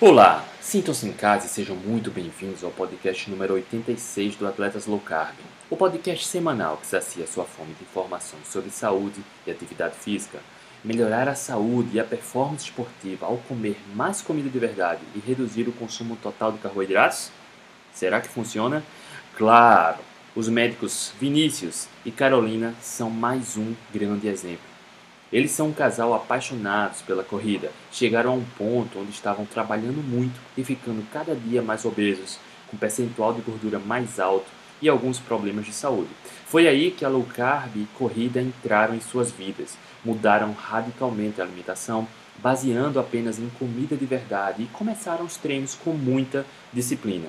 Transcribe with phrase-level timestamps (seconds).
[0.00, 5.00] Olá, sintam-se em casa e sejam muito bem-vindos ao podcast número 86 do Atletas Low
[5.00, 5.34] Carb,
[5.68, 10.38] o podcast semanal que sacia sua fome de informações sobre saúde e atividade física.
[10.84, 15.68] Melhorar a saúde e a performance esportiva ao comer mais comida de verdade e reduzir
[15.68, 17.32] o consumo total de carboidratos?
[17.92, 18.84] Será que funciona?
[19.36, 19.98] Claro!
[20.32, 24.77] Os médicos Vinícius e Carolina são mais um grande exemplo.
[25.30, 27.70] Eles são um casal apaixonados pela corrida.
[27.92, 32.78] Chegaram a um ponto onde estavam trabalhando muito e ficando cada dia mais obesos, com
[32.78, 34.46] percentual de gordura mais alto
[34.80, 36.08] e alguns problemas de saúde.
[36.46, 39.76] Foi aí que a low carb e corrida entraram em suas vidas.
[40.02, 45.92] Mudaram radicalmente a alimentação, baseando apenas em comida de verdade e começaram os treinos com
[45.92, 47.28] muita disciplina.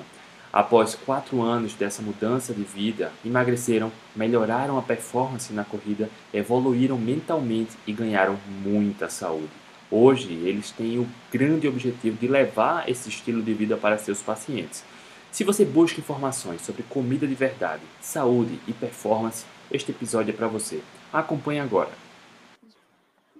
[0.52, 7.76] Após quatro anos dessa mudança de vida, emagreceram, melhoraram a performance na corrida, evoluíram mentalmente
[7.86, 9.50] e ganharam muita saúde.
[9.88, 14.84] Hoje, eles têm o grande objetivo de levar esse estilo de vida para seus pacientes.
[15.30, 20.48] Se você busca informações sobre comida de verdade, saúde e performance, este episódio é para
[20.48, 20.82] você.
[21.12, 21.90] Acompanhe agora.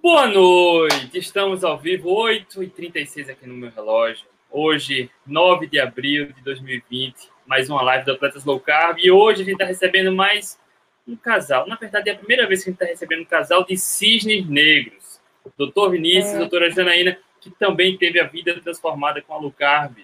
[0.01, 1.17] Boa noite!
[1.17, 4.30] Estamos ao vivo, 8h36 aqui no meu relógio.
[4.53, 8.99] Hoje, 9 de abril de 2020, mais uma live do Atletas Low Carb.
[8.99, 10.59] E hoje a gente está recebendo mais
[11.07, 11.65] um casal.
[11.67, 14.45] Na verdade, é a primeira vez que a gente está recebendo um casal de cisnes
[14.45, 15.21] negros.
[15.57, 16.37] Doutor Vinícius, é.
[16.37, 19.99] doutora Janaína, que também teve a vida transformada com a Low Carb.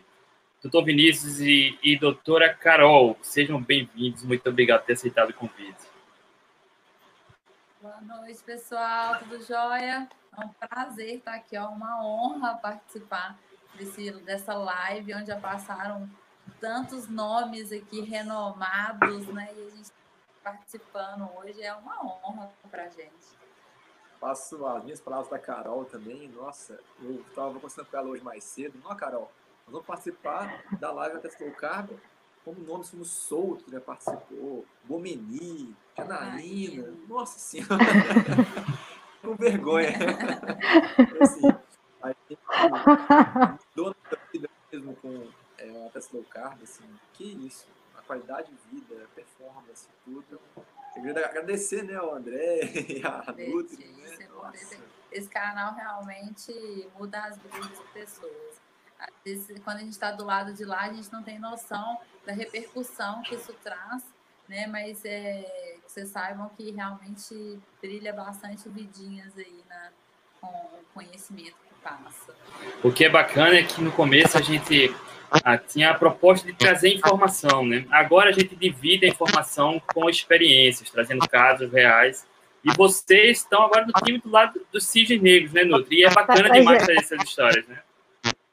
[0.64, 4.24] Doutor Vinícius e, e doutora Carol, sejam bem-vindos.
[4.24, 5.76] Muito obrigado por ter aceitado o convite.
[7.82, 9.20] Boa noite, pessoal.
[9.20, 10.08] Tudo jóia?
[10.38, 13.38] É um prazer estar aqui, é uma honra participar
[13.78, 16.10] desse, dessa live, onde já passaram
[16.60, 19.50] tantos nomes aqui renomados, né?
[19.56, 19.92] E a gente
[20.44, 23.38] participando hoje é uma honra para a gente.
[24.20, 26.28] Passo as minhas palavras da Carol também.
[26.30, 28.80] Nossa, eu estava conversando com ela hoje mais cedo.
[28.84, 29.32] Não, Carol,
[29.66, 32.00] nós vamos participar da live da Testou Carbo
[32.48, 36.94] como nomes como Souto já participou, Bomeni, Janaína.
[37.10, 37.76] Nossa Senhora!
[39.22, 39.90] com vergonha.
[41.20, 41.42] assim,
[42.10, 42.40] gente
[43.76, 48.52] dona da vida mesmo com é, a Tesla Low Carb, assim, que isso, a qualidade
[48.52, 50.40] de vida, a performance, tudo.
[50.96, 54.18] Eu queria agradecer, né, ao André e a Nutri, né?
[55.12, 56.52] Esse canal realmente
[56.98, 58.62] muda as vidas das pessoas.
[59.00, 62.00] Às vezes, quando a gente está do lado de lá, a gente não tem noção
[62.26, 64.04] da repercussão que isso traz,
[64.48, 64.68] né?
[64.68, 69.92] Mas é, que vocês saibam que realmente brilha bastante vidinhas aí na,
[70.42, 71.56] com o conhecimento
[71.88, 72.36] passa.
[72.84, 74.94] O que é bacana é que no começo a gente
[75.44, 77.86] ah, tinha a proposta de trazer informação, né?
[77.92, 82.26] Agora a gente divide a informação com experiências, trazendo casos reais.
[82.64, 86.00] E vocês estão agora no time do lado dos cisnes negros, né, Nutri?
[86.00, 87.78] E é bacana demais trazer essas histórias, né?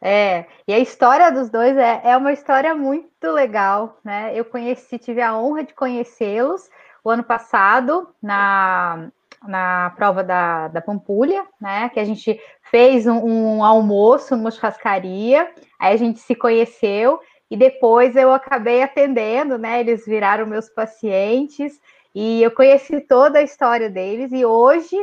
[0.00, 4.32] É, e a história dos dois é, é uma história muito legal, né?
[4.38, 6.68] Eu conheci, tive a honra de conhecê-los
[7.02, 9.08] o ano passado na,
[9.46, 11.88] na prova da, da Pampulha, né?
[11.90, 12.40] Que a gente
[12.70, 18.82] fez um, um, almoço numa churrascaria, aí a gente se conheceu e depois eu acabei
[18.82, 19.80] atendendo, né?
[19.80, 21.80] Eles viraram meus pacientes
[22.14, 24.96] e eu conheci toda a história deles e hoje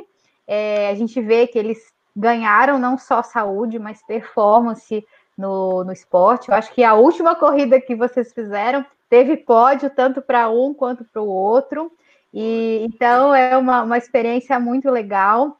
[0.47, 1.79] é, a gente vê que eles
[2.15, 5.05] ganharam não só saúde, mas performance
[5.37, 6.49] no, no esporte.
[6.49, 11.03] Eu acho que a última corrida que vocês fizeram teve pódio tanto para um quanto
[11.03, 11.91] para o outro.
[12.33, 15.57] E então é uma, uma experiência muito legal.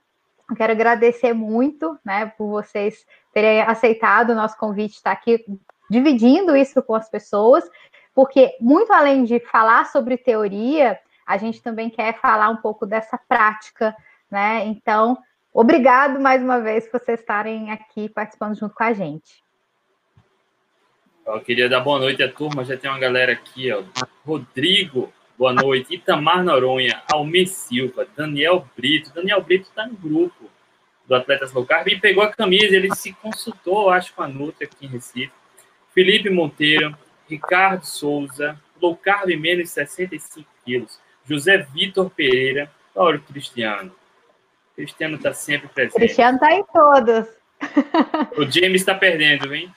[0.56, 5.46] Quero agradecer muito, né, por vocês terem aceitado o nosso convite, estar aqui
[5.90, 7.64] dividindo isso com as pessoas,
[8.14, 13.18] porque muito além de falar sobre teoria, a gente também quer falar um pouco dessa
[13.18, 13.96] prática,
[14.30, 14.66] né?
[14.66, 15.18] Então,
[15.54, 19.42] obrigado mais uma vez por vocês estarem aqui participando junto com a gente.
[21.26, 23.84] Eu queria dar boa noite à turma, já tem uma galera aqui, ó.
[24.26, 25.96] Rodrigo, Boa noite.
[25.96, 29.12] Itamar Noronha, Almir Silva, Daniel Brito.
[29.12, 30.48] Daniel Brito está no grupo
[31.08, 32.76] do Atletas Low Carb e pegou a camisa.
[32.76, 35.34] Ele se consultou, acho, com a Nutri aqui em Recife.
[35.96, 36.96] Felipe Monteiro,
[37.28, 41.00] Ricardo Souza, Low Carb menos 65 quilos.
[41.26, 42.72] José Vitor Pereira.
[42.94, 43.92] Olha o Cristiano.
[44.74, 45.96] O Cristiano está sempre presente.
[45.96, 47.28] Cristiano está em todos.
[48.38, 49.74] O James está perdendo, hein?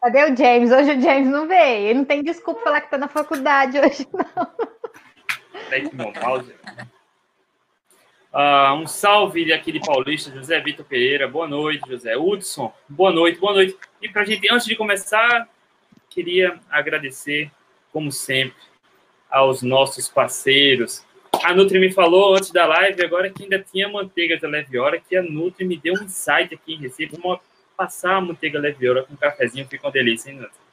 [0.00, 0.72] Cadê o James?
[0.72, 1.86] Hoje o James não veio.
[1.86, 4.74] Ele não tem desculpa falar que está na faculdade hoje, não.
[8.32, 11.28] Uh, um salve aqui de Paulista, José Vitor Pereira.
[11.28, 12.16] Boa noite, José.
[12.16, 13.76] Hudson, boa noite, boa noite.
[14.02, 15.48] E para gente, antes de começar,
[16.10, 17.50] queria agradecer,
[17.92, 18.60] como sempre,
[19.30, 21.04] aos nossos parceiros.
[21.44, 25.00] A Nutri me falou antes da live, agora que ainda tinha manteiga da Leve Hora,
[25.00, 27.40] que a Nutri me deu um insight aqui em Recife, uma
[27.76, 30.63] passar a manteiga leveoura com um cafezinho, fica uma delícia, hein, Nata?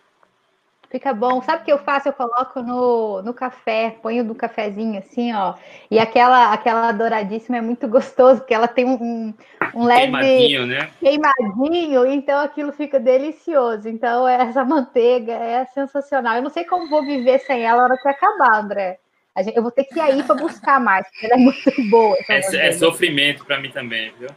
[0.91, 1.41] Fica bom.
[1.41, 2.09] Sabe o que eu faço?
[2.09, 5.53] Eu coloco no, no café, ponho no cafezinho assim, ó.
[5.89, 9.33] E aquela aquela douradíssima é muito gostoso, porque ela tem um,
[9.73, 10.91] um leve queimadinho, né?
[10.99, 13.87] queimadinho, então aquilo fica delicioso.
[13.87, 16.35] Então essa manteiga é sensacional.
[16.35, 18.99] Eu não sei como vou viver sem ela na hora que acabar, André.
[19.37, 22.17] Gente, eu vou ter que ir aí para buscar mais, porque ela é muito boa.
[22.29, 24.27] É, é sofrimento para mim também, viu?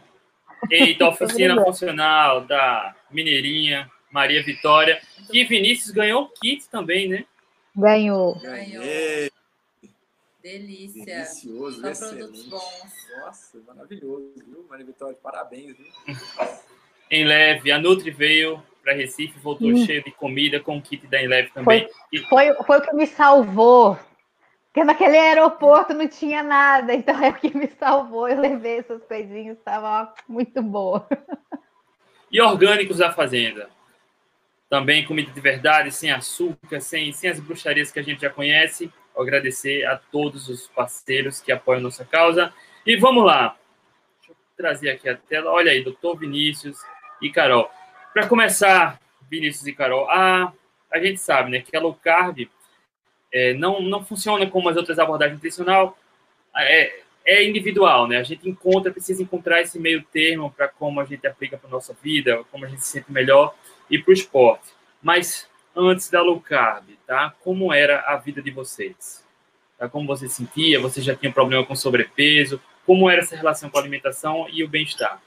[0.70, 5.02] Eita, oficina funcional da Mineirinha, Maria Vitória.
[5.32, 7.24] E Vinícius ganhou o kit também, né?
[7.76, 8.38] Ganhou.
[8.38, 8.84] Ganhou.
[10.40, 11.04] Delícia.
[11.04, 12.18] Delicioso, Só excelente.
[12.18, 12.94] produtos bons.
[13.18, 14.64] Nossa, maravilhoso, viu?
[14.70, 15.86] Maria Vitória, parabéns, viu?
[17.10, 19.84] Em leve, a Nutri veio para Recife, voltou Hum.
[19.84, 21.88] cheio de comida com o kit da Enleve também.
[22.12, 23.98] E- Foi, foi o que me salvou.
[24.66, 28.28] Porque naquele aeroporto não tinha nada, então é o que me salvou.
[28.28, 31.06] Eu levei essas coisinhas, estava muito boa.
[32.30, 33.70] E orgânicos da fazenda.
[34.74, 38.90] Também comida de verdade, sem açúcar, sem, sem as bruxarias que a gente já conhece.
[39.16, 42.52] Agradecer a todos os parceiros que apoiam nossa causa.
[42.84, 43.56] E vamos lá.
[44.18, 45.52] Deixa eu trazer aqui a tela.
[45.52, 46.76] Olha aí, doutor Vinícius
[47.22, 47.70] e Carol.
[48.12, 49.00] Para começar,
[49.30, 50.52] Vinícius e Carol, a,
[50.90, 52.50] a gente sabe né, que a low carb
[53.32, 55.96] é, não, não funciona como as outras abordagens nutricional.
[56.56, 58.16] É, é individual, né?
[58.16, 61.96] A gente encontra, precisa encontrar esse meio termo para como a gente aplica para nossa
[62.02, 63.54] vida, como a gente se sente melhor
[63.90, 64.72] e para o esporte.
[65.02, 67.34] Mas antes da low carb, tá?
[67.40, 69.24] Como era a vida de vocês?
[69.78, 69.88] Tá?
[69.88, 70.80] Como você se sentia?
[70.80, 72.60] Você já tinha problema com sobrepeso?
[72.86, 75.20] Como era essa relação com a alimentação e o bem-estar?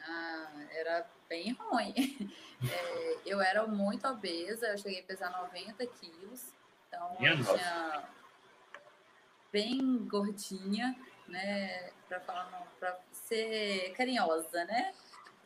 [0.00, 1.94] Ah, era bem ruim.
[2.72, 6.54] É, eu era muito obesa, eu cheguei a pesar 90 quilos.
[6.88, 7.52] Então, Minha eu nossa.
[7.52, 8.02] tinha
[9.52, 10.96] bem gordinha,
[11.28, 11.90] né?
[12.08, 14.94] Para falar, para ser carinhosa, né?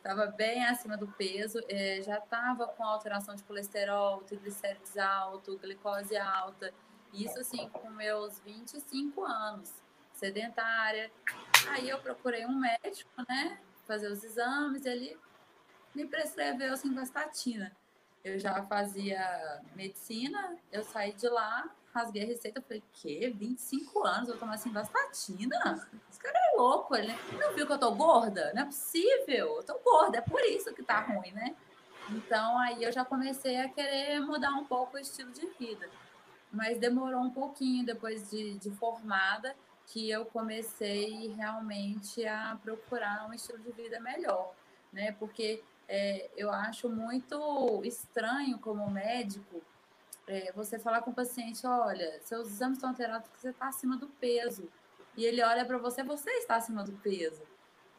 [0.03, 6.17] Tava bem acima do peso, eh, já tava com alteração de colesterol, triglicérides alto, glicose
[6.17, 6.73] alta.
[7.13, 9.71] Isso assim, com meus 25 anos,
[10.13, 11.11] sedentária.
[11.69, 13.59] Aí eu procurei um médico, né?
[13.85, 15.15] Fazer os exames, ele
[15.93, 17.71] me prescreveu simvastatina.
[18.23, 23.29] Eu já fazia medicina, eu saí de lá, rasguei a receita, falei, que?
[23.29, 25.87] 25 anos, eu tomar simvastatina?
[26.09, 28.51] Esse cara é louco, ele não viu que eu tô gorda?
[28.53, 31.55] Não é possível, eu tô gorda, é por isso que tá ruim, né?
[32.09, 35.89] Então aí eu já comecei a querer mudar um pouco o estilo de vida.
[36.51, 39.55] Mas demorou um pouquinho depois de, de formada
[39.87, 44.53] que eu comecei realmente a procurar um estilo de vida melhor,
[44.91, 45.13] né?
[45.13, 49.61] Porque é, eu acho muito estranho como médico
[50.27, 53.97] é, você falar com o paciente, olha, seus exames estão alterados porque você está acima
[53.97, 54.69] do peso.
[55.15, 57.41] E ele olha para você, você está acima do peso.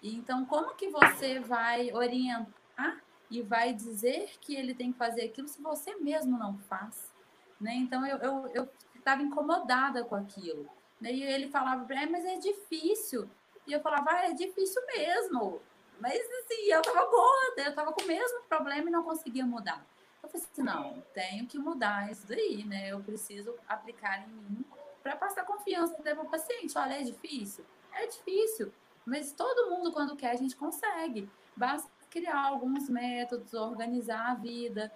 [0.02, 5.22] E então, como que você vai orientar e vai dizer que ele tem que fazer
[5.22, 7.12] aquilo se você mesmo não faz?
[7.60, 7.74] Né?
[7.74, 10.68] Então, eu estava eu, eu incomodada com aquilo.
[11.00, 11.12] Né?
[11.12, 13.28] E ele falava, é, mas é difícil.
[13.66, 15.62] E eu falava, ah, é difícil mesmo.
[16.00, 19.86] Mas assim, eu tava gorda, eu tava com o mesmo problema e não conseguia mudar.
[20.20, 22.88] Eu falei assim, não, tenho que mudar isso daí, né?
[22.90, 24.64] Eu preciso aplicar em mim
[25.02, 26.76] para passar confiança para o paciente.
[26.76, 27.64] Olha, é difícil?
[27.92, 28.72] É difícil.
[29.04, 31.28] Mas todo mundo, quando quer, a gente consegue.
[31.56, 34.92] Basta criar alguns métodos, organizar a vida,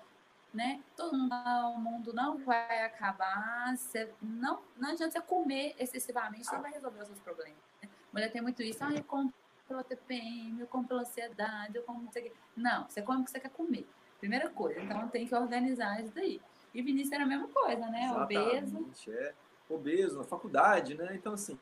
[0.52, 0.80] né?
[0.96, 3.74] Todo mundo, o mundo não vai acabar.
[4.22, 7.58] Não, não adianta você comer excessivamente, você vai resolver os seus problemas.
[7.82, 7.88] Né?
[8.12, 9.32] Mulher tem muito isso, ah, eu como
[9.66, 12.10] pela TPM, eu como pela ansiedade, eu como não.
[12.56, 13.86] Não, você come o que você quer comer.
[14.18, 16.40] Primeira coisa, então tem que organizar isso daí.
[16.72, 18.10] E Vinícius era a mesma coisa, né?
[18.12, 18.78] Obeso.
[18.78, 19.34] Exatamente, é.
[19.68, 21.08] Obeso, na faculdade, né?
[21.12, 21.58] Então, assim,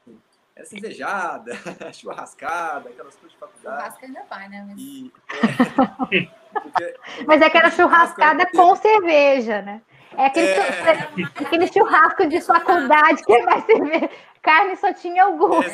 [0.55, 1.53] era cervejada,
[1.93, 3.77] churrascada, aquelas coisas de faculdade.
[3.77, 4.65] Churrasco ainda vai, né?
[4.69, 4.79] Mas...
[4.79, 6.27] E, é,
[6.61, 9.83] porque- Mas é que era churrascada com cerveja, né?
[10.17, 11.09] É aquele, É.
[11.45, 14.09] aquele churrasco de faculdade que é mais cerveja.
[14.43, 15.71] Carne só tinha o gosto.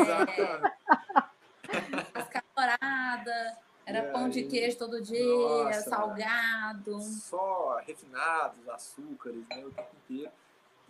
[1.66, 5.25] Churrasca dourada, era E pão de queijo todo dia,
[5.64, 5.90] Nossa.
[5.90, 7.00] salgado.
[7.00, 9.64] Só refinados, açúcares, né?
[9.64, 10.30] O tempo inteiro.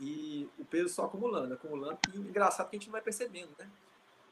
[0.01, 1.99] E o peso só acumulando, acumulando.
[2.15, 3.71] E engraçado que a gente não vai percebendo, né?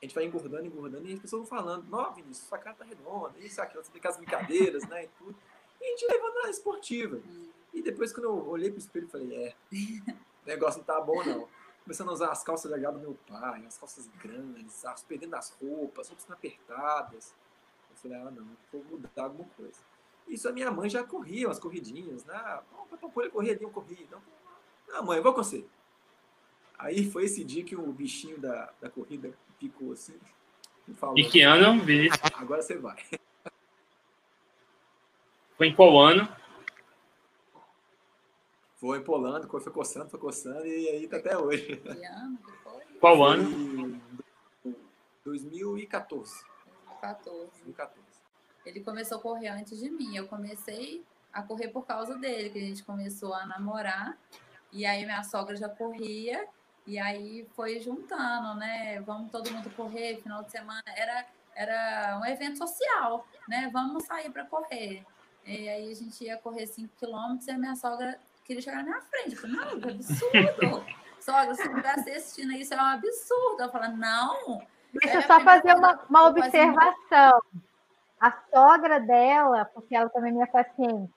[0.01, 2.85] A gente vai engordando, engordando, e as pessoas vão falando, não, Vinícius, sua cara tá
[2.85, 5.05] redonda, isso, aquilo, você as brincadeiras, né?
[5.05, 5.37] E tudo.
[5.81, 7.21] E a gente levando na esportiva.
[7.75, 11.49] E depois, quando eu olhei pro espelho, falei, é, o negócio não tá bom, não.
[11.83, 15.51] Começando a usar as calças legais do meu pai, as calças grandes, as perdendo as
[15.51, 17.35] roupas, roupas apertadas.
[17.91, 19.79] Eu falei, ah, não, vou mudar alguma coisa.
[20.29, 22.35] Isso a minha mãe já corria umas corridinhas, né?
[22.35, 24.07] Ah, o papai corria ali, eu corri.
[24.11, 24.21] Não,
[24.89, 25.65] não, mãe, eu vou com você.
[26.79, 30.19] Aí foi esse dia que o bichinho da, da corrida picou assim
[30.87, 32.21] e falou, E que ano, Vinícius?
[32.35, 33.05] agora você vai.
[35.57, 36.29] Foi em qual ano?
[38.77, 41.77] Foi empolando, foi coçando, foi coçando e aí tá até hoje.
[41.79, 42.85] Que ano que foi?
[43.01, 44.01] Qual ano?
[45.25, 46.45] 2014.
[47.03, 47.51] 2014.
[47.65, 47.99] 2014.
[48.65, 50.17] Ele começou a correr antes de mim.
[50.17, 54.17] Eu comecei a correr por causa dele, que a gente começou a namorar.
[54.73, 56.47] E aí minha sogra já corria.
[56.87, 59.01] E aí foi juntando, né?
[59.01, 60.83] Vamos todo mundo correr, final de semana.
[60.97, 63.69] Era, era um evento social, né?
[63.73, 65.05] Vamos sair para correr.
[65.45, 68.85] E aí a gente ia correr 5 quilômetros e a minha sogra queria chegar na
[68.85, 69.35] minha frente.
[69.35, 70.87] Eu falei, não, que absurdo.
[71.21, 73.63] sogra, se você assistindo isso, é um absurdo.
[73.63, 74.63] Eu falei, não.
[74.93, 77.43] Deixa eu só fazer uma, uma observação.
[78.21, 81.13] A sogra dela, porque ela também é minha paciente,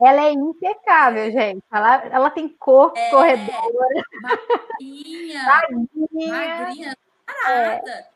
[0.00, 1.62] ela é impecável, gente.
[1.72, 4.02] Ela, ela tem corpo é, corredora.
[4.22, 5.42] Magrinha.
[5.42, 6.28] magrinha.
[6.28, 6.98] Magrinha.
[7.26, 7.90] Parada.
[7.90, 8.08] É.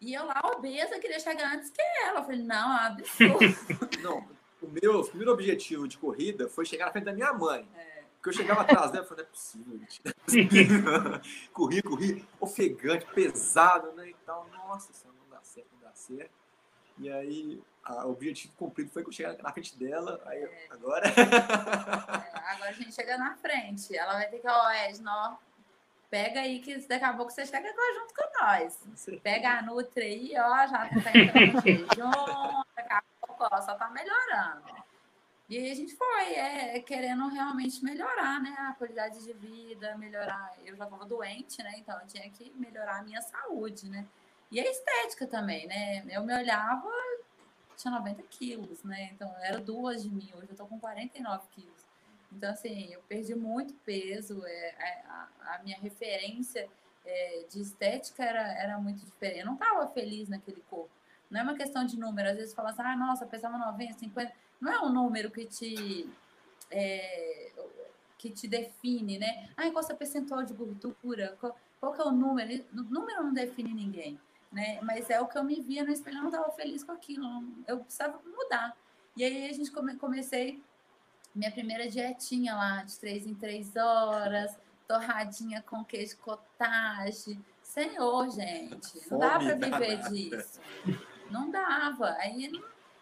[0.00, 2.20] E eu lá, obesa, queria chegar antes que ela.
[2.20, 3.38] Eu falei, não, é absurdo.
[4.02, 4.28] Não,
[4.60, 7.66] o meu o primeiro objetivo de corrida foi chegar na frente da minha mãe.
[7.74, 8.02] É.
[8.14, 10.00] Porque eu chegava atrás dela e falei, não é possível, gente.
[10.04, 11.20] Não é possível.
[11.52, 14.08] corri, corri, ofegante, pesado, né?
[14.08, 14.48] E tal.
[14.52, 16.30] Nossa, isso não dá certo, não dá certo.
[16.98, 20.20] E aí, o objetivo cumprido foi que eu chegar na frente dela.
[20.26, 20.66] Aí, é.
[20.70, 21.08] agora.
[21.08, 23.96] É, agora a gente chega na frente.
[23.96, 25.38] Ela vai ter que, ó, Edna,
[26.10, 28.78] pega aí que daqui a pouco você chega junto com nós.
[29.22, 33.90] Pega a Nutri aí, ó, já tá entrando jejum, daqui a pouco, ó, só tá
[33.90, 34.84] melhorando.
[35.48, 40.54] E aí a gente foi, é, querendo realmente melhorar, né, a qualidade de vida, melhorar.
[40.64, 44.06] Eu já estava doente, né, então eu tinha que melhorar a minha saúde, né.
[44.50, 46.04] E a estética também, né?
[46.08, 46.88] Eu me olhava,
[47.76, 49.10] tinha 90 quilos, né?
[49.12, 51.84] Então era duas de mim, hoje eu tô com 49 quilos.
[52.32, 56.68] Então, assim, eu perdi muito peso, é, é, a, a minha referência
[57.04, 59.40] é, de estética era, era muito diferente.
[59.40, 60.90] Eu não estava feliz naquele corpo.
[61.30, 62.28] Não é uma questão de número.
[62.28, 64.32] Às vezes fala assim, ah, nossa, pesava 90, 50.
[64.60, 66.08] Não é um número que te,
[66.70, 67.52] é,
[68.18, 69.48] que te define, né?
[69.56, 71.36] Ah, qual é o percentual de gordura?
[71.40, 72.64] Qual, qual que é o número?
[72.72, 74.18] O número não define ninguém
[74.54, 74.78] né?
[74.82, 77.26] Mas é o que eu me via no espelho, eu não estava feliz com aquilo,
[77.66, 78.76] eu precisava mudar.
[79.16, 80.62] E aí a gente come, comecei
[81.34, 84.56] minha primeira dietinha lá, de três em três horas,
[84.86, 87.38] torradinha com queijo cottage.
[87.62, 90.60] Senhor, gente, não dá para viver disso.
[91.30, 92.10] Não dava.
[92.18, 92.50] Aí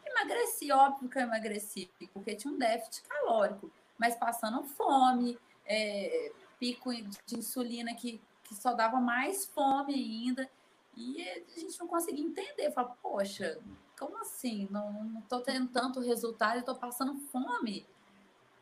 [0.07, 6.93] emagreci, óbvio que eu emagreci, porque tinha um déficit calórico, mas passando fome, é, pico
[6.95, 10.49] de insulina que, que só dava mais fome ainda.
[10.97, 12.71] E a gente não conseguia entender.
[12.71, 13.59] Fala, poxa,
[13.99, 14.69] como assim?
[14.71, 17.87] Não estou tendo tanto resultado e estou passando fome.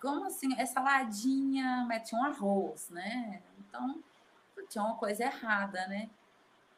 [0.00, 0.54] Como assim?
[0.58, 3.42] É saladinha, mas tinha um arroz, né?
[3.58, 4.02] Então,
[4.68, 6.08] tinha uma coisa errada, né?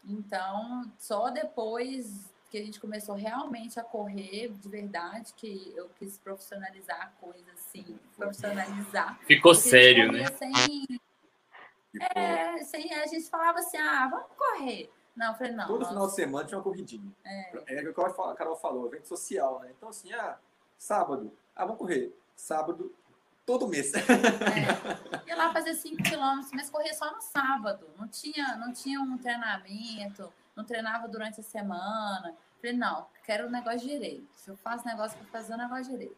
[0.04, 6.18] Então, só depois que a gente começou realmente a correr de verdade, que eu quis
[6.18, 9.18] profissionalizar a coisa, assim, profissionalizar.
[9.20, 10.26] Ficou sério, né?
[10.32, 11.00] Sem,
[12.14, 14.90] é, sem, a gente falava assim, ah, vamos correr.
[15.14, 15.66] Não, eu falei, não.
[15.66, 17.12] Todo final de semana tinha uma corridinha.
[17.24, 17.76] É.
[17.76, 19.72] é o que a Carol falou, evento social, né?
[19.76, 20.38] Então, assim, ah,
[20.78, 22.16] sábado, ah, vamos correr.
[22.34, 22.94] Sábado,
[23.44, 23.92] todo mês.
[23.94, 24.00] É.
[25.28, 27.86] Ia lá fazer 5 quilômetros, mas corria só no sábado.
[27.98, 32.34] Não tinha, não tinha um treinamento, não treinava durante a semana.
[32.60, 34.28] Falei, não, quero o negócio direito.
[34.32, 36.16] Se eu faço negócio, vou fazer o negócio direito.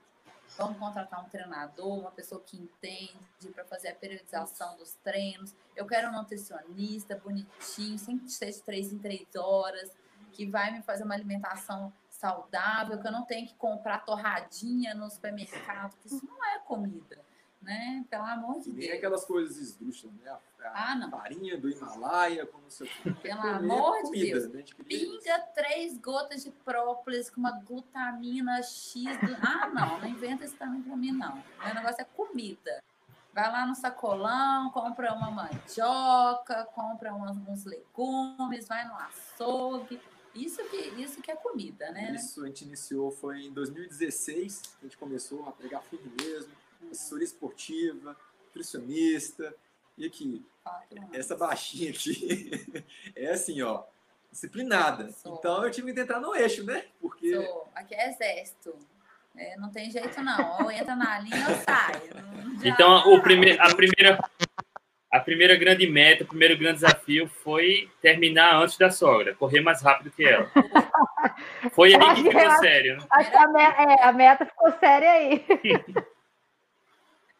[0.57, 5.55] Vamos contratar um treinador, uma pessoa que entende para fazer a periodização dos treinos.
[5.75, 9.91] Eu quero um nutricionista bonitinho, sem ser de três em três horas,
[10.33, 15.11] que vai me fazer uma alimentação saudável, que eu não tenho que comprar torradinha no
[15.11, 17.19] supermercado, que isso não é comida
[17.65, 18.05] né?
[18.09, 18.77] Pelo amor de Deus.
[18.77, 20.31] Nem aquelas coisas esdrúxulas, né?
[20.31, 21.11] A, ah, não.
[21.11, 22.85] farinha do Himalaia, como se
[23.23, 24.49] Pelo amor de Deus.
[24.49, 24.65] Né?
[24.87, 29.05] Pinga três gotas de própolis com uma glutamina X.
[29.05, 29.37] Do...
[29.43, 31.43] Ah, não, não inventa isso também pra mim, não.
[31.61, 32.83] O negócio é comida.
[33.33, 40.01] Vai lá no sacolão, compra uma mandioca, compra uns legumes, vai no açougue.
[40.35, 42.13] Isso que, isso que é comida, né?
[42.15, 46.53] Isso a gente iniciou, foi em 2016, a gente começou a pegar firme mesmo
[46.91, 49.55] assessoria esportiva, nutricionista.
[49.97, 50.45] E aqui,
[51.13, 52.51] essa baixinha aqui
[53.15, 53.85] é assim, ó,
[54.31, 55.11] disciplinada.
[55.13, 55.37] Sou.
[55.37, 56.85] Então eu tive que entrar no eixo, né?
[57.01, 57.35] Porque.
[57.35, 57.69] Sou.
[57.75, 58.77] Aqui é exército.
[59.37, 60.63] É, não tem jeito, não.
[60.63, 62.03] Ou entra na linha ou sai.
[62.65, 64.19] então, o prime a, primeira,
[65.11, 69.83] a primeira grande meta, o primeiro grande desafio foi terminar antes da sogra, correr mais
[69.83, 70.49] rápido que ela.
[71.73, 72.97] Foi aí que ficou sério.
[72.97, 73.07] Né?
[73.11, 75.45] Acho que a, meta, é, a meta ficou séria aí.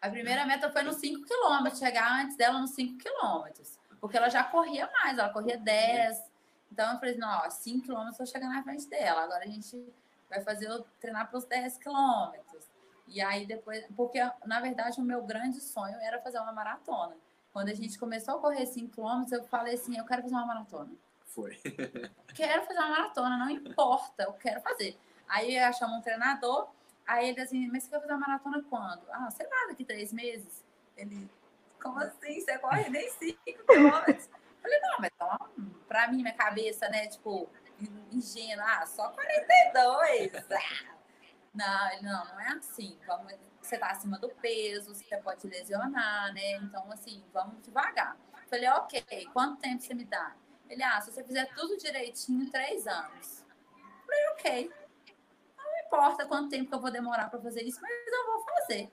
[0.05, 3.79] A primeira meta foi nos 5 quilômetros, chegar antes dela nos 5 quilômetros.
[3.99, 6.23] Porque ela já corria mais, ela corria 10.
[6.71, 9.23] Então eu falei, não, 5 quilômetros eu chegar na frente dela.
[9.23, 9.83] Agora a gente
[10.29, 12.67] vai fazer eu treinar para os 10 quilômetros.
[13.09, 17.17] E aí depois, porque na verdade o meu grande sonho era fazer uma maratona.
[17.51, 20.45] Quando a gente começou a correr 5 km, eu falei assim, eu quero fazer uma
[20.45, 20.93] maratona.
[21.29, 21.59] Foi.
[22.35, 24.99] quero fazer uma maratona, não importa, eu quero fazer.
[25.27, 26.69] Aí eu chamo um treinador,
[27.07, 29.03] aí ele assim, mas você quer fazer uma maratona quando?
[29.11, 30.65] Ah, sei lá, daqui três meses.
[30.97, 31.31] Ele,
[31.83, 32.41] como assim?
[32.41, 34.29] Você corre nem 5 quilômetros?
[34.63, 37.49] Falei, não, mas então, pra mim, minha cabeça, né, tipo,
[38.11, 40.35] ingênua, ah, só 42.
[40.35, 40.95] Ah.
[41.55, 42.99] Não, ele não, não é assim.
[43.07, 43.33] Vamos,
[43.63, 46.57] você tá acima do peso, você pode lesionar, né?
[46.57, 48.17] Então, assim, vamos devagar.
[48.51, 50.35] Falei, ok, quanto tempo você me dá?
[50.69, 53.45] Ele, ah, se você fizer tudo direitinho, três anos.
[54.05, 54.73] Falei, ok.
[55.95, 58.91] Importa quanto tempo que eu vou demorar para fazer isso, mas eu vou fazer.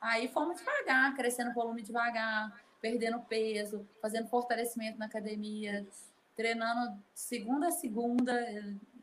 [0.00, 5.84] Aí fomos devagar, crescendo o volume devagar, perdendo peso, fazendo fortalecimento na academia,
[6.36, 8.32] treinando segunda a segunda.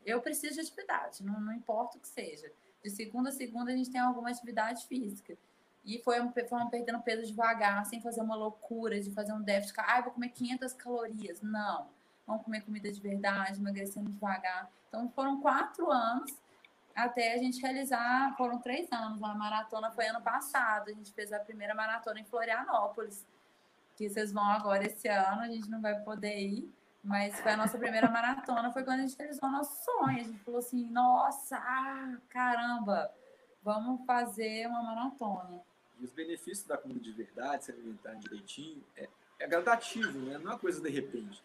[0.06, 2.50] Eu preciso de atividade, não, não importa o que seja.
[2.82, 5.36] De segunda a segunda a gente tem alguma atividade física.
[5.84, 6.16] E foi
[6.48, 9.78] fomos perdendo peso devagar, sem fazer uma loucura de fazer um déficit.
[9.78, 11.42] Ah, vou comer 500 calorias.
[11.42, 11.86] Não.
[12.26, 14.70] Vamos comer comida de verdade, emagrecendo devagar.
[14.88, 16.41] Então foram quatro anos
[16.94, 19.22] até a gente realizar, foram três anos.
[19.22, 20.88] A maratona foi ano passado.
[20.88, 23.24] A gente fez a primeira maratona em Florianópolis
[23.96, 26.72] que vocês vão agora esse ano, a gente não vai poder ir,
[27.04, 30.20] mas foi a nossa primeira maratona, foi quando a gente realizou o nosso sonho.
[30.20, 33.12] A gente falou assim, nossa, ah, caramba,
[33.62, 35.60] vamos fazer uma maratona.
[36.00, 39.08] E os benefícios da comida de verdade, se alimentar direitinho, é,
[39.38, 40.38] é gradativo, né?
[40.38, 41.42] Não é uma coisa de repente.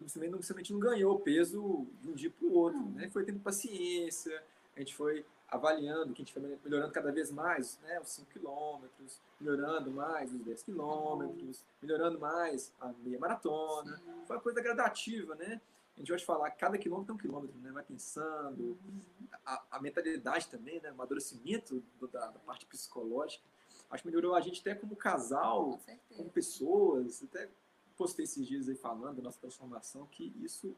[0.00, 3.08] Você não, não ganhou peso de um dia para o outro, né?
[3.08, 4.42] Foi tendo paciência,
[4.76, 8.30] a gente foi avaliando que a gente foi melhorando cada vez mais, né, os 5
[8.30, 13.96] quilômetros, melhorando mais os 10 quilômetros, melhorando mais a meia maratona.
[13.96, 14.24] Sim.
[14.26, 15.60] Foi uma coisa gradativa, né?
[15.96, 17.70] A gente vai te falar, cada quilômetro é um quilômetro, né?
[17.70, 19.00] Vai pensando, uhum.
[19.46, 20.90] a, a, mentalidade também, né?
[20.90, 23.44] O amadurecimento do, da, da, parte psicológica.
[23.90, 27.22] Acho que melhorou a gente até como casal, Com como pessoas.
[27.22, 27.48] Até
[27.96, 30.74] postei esses dias aí falando da nossa transformação, que isso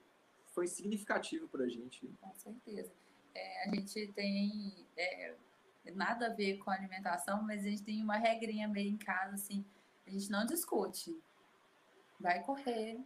[0.52, 2.06] foi significativo para a gente.
[2.20, 2.92] Com certeza
[3.36, 5.34] é, a gente tem é,
[5.94, 9.64] nada a ver com alimentação, mas a gente tem uma regrinha meio em casa, assim,
[10.06, 11.16] a gente não discute.
[12.18, 12.98] Vai correr,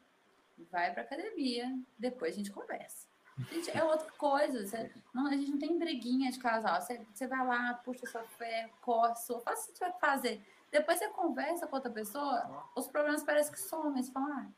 [0.71, 3.09] vai pra academia, depois a gente conversa.
[3.51, 4.66] Gente, é outra coisa.
[4.66, 6.81] Você, não, a gente não tem briguinha de casal.
[6.81, 10.47] Você, você vai lá, puxa sua fé, corre, sua, faz o que você vai fazer.
[10.71, 14.03] Depois você conversa com outra pessoa, os problemas parecem que somem.
[14.03, 14.51] Você fala, ah,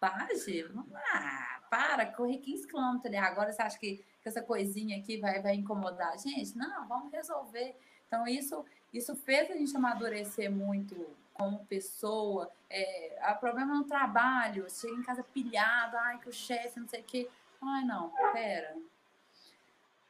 [0.00, 3.16] para, Gil, ah, para, corri 15 quilômetros ali.
[3.16, 6.56] Agora você acha que essa coisinha aqui vai, vai incomodar a gente.
[6.56, 7.76] Não, vamos resolver.
[8.06, 10.94] Então, isso, isso fez a gente amadurecer muito
[11.32, 12.50] como pessoa.
[12.70, 17.00] É, há problema no trabalho, chega em casa pilhado, ai, que o chefe, não sei
[17.00, 17.28] o quê.
[17.60, 18.76] Ai, não, pera.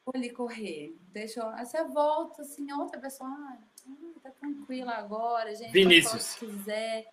[0.05, 0.95] Vou ali correr.
[1.13, 1.49] Deixa eu...
[1.49, 3.59] Aí você volta, assim, outra pessoa, ai,
[4.23, 5.73] tá tranquila agora, gente.
[5.73, 6.35] Vinícius.
[6.35, 7.07] quiser.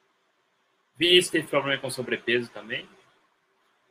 [0.97, 2.87] Vinícius teve problema com sobrepeso também?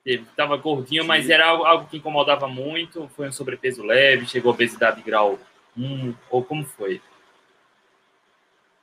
[0.02, 3.08] Teve, tava gordinho, mas era algo, algo, que incomodava muito.
[3.08, 5.38] Foi um sobrepeso leve, chegou a obesidade grau
[5.76, 7.02] 1, ou como foi?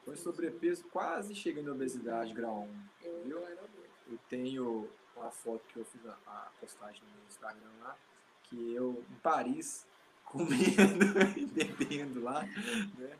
[0.05, 2.67] Foi sobrepeso quase chegando a obesidade grau
[3.03, 3.23] 1.
[3.25, 3.39] Viu?
[3.39, 7.95] Eu tenho uma foto que eu fiz a, a postagem no Instagram lá,
[8.43, 9.85] que eu em Paris
[10.23, 13.17] comendo e bebendo lá, né?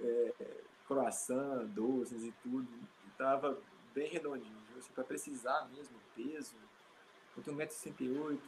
[0.00, 0.32] É,
[0.86, 2.68] croissant, doces e tudo.
[3.06, 3.58] E tava
[3.94, 4.62] bem redondinho.
[4.78, 6.54] Assim, para precisar mesmo peso,
[7.36, 8.38] eu tenho 1,68m,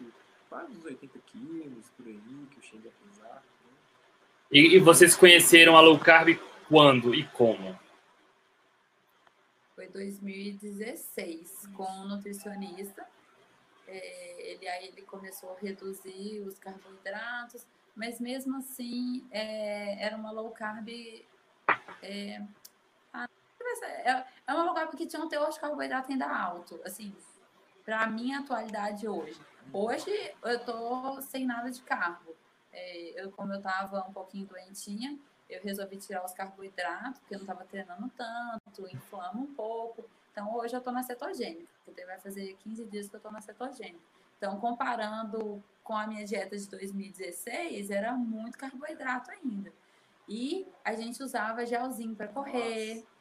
[0.48, 3.42] quase uns 80 quilos por aí que eu cheguei a pesar.
[3.64, 3.72] Né?
[4.52, 7.78] E, e vocês conheceram a low carb quando e como?
[9.74, 13.06] Foi 2016, com um nutricionista.
[13.86, 20.30] É, ele aí ele começou a reduzir os carboidratos, mas mesmo assim é, era uma
[20.30, 20.88] low carb.
[22.02, 22.40] É,
[24.04, 27.14] é, é uma low carb que tinha um teor de carboidrato ainda alto, assim,
[27.84, 29.40] para a minha atualidade hoje.
[29.72, 30.10] Hoje
[30.42, 32.34] eu tô sem nada de carbo.
[32.72, 35.18] É, eu, como eu estava um pouquinho doentinha,
[35.48, 40.04] eu resolvi tirar os carboidratos, porque eu não estava treinando tanto, inflama um pouco.
[40.32, 43.40] Então hoje eu estou na cetogênica, porque vai fazer 15 dias que eu estou na
[43.40, 44.14] cetogênica.
[44.36, 49.72] Então, comparando com a minha dieta de 2016, era muito carboidrato ainda.
[50.28, 52.96] E a gente usava gelzinho para correr.
[52.96, 53.13] Nossa.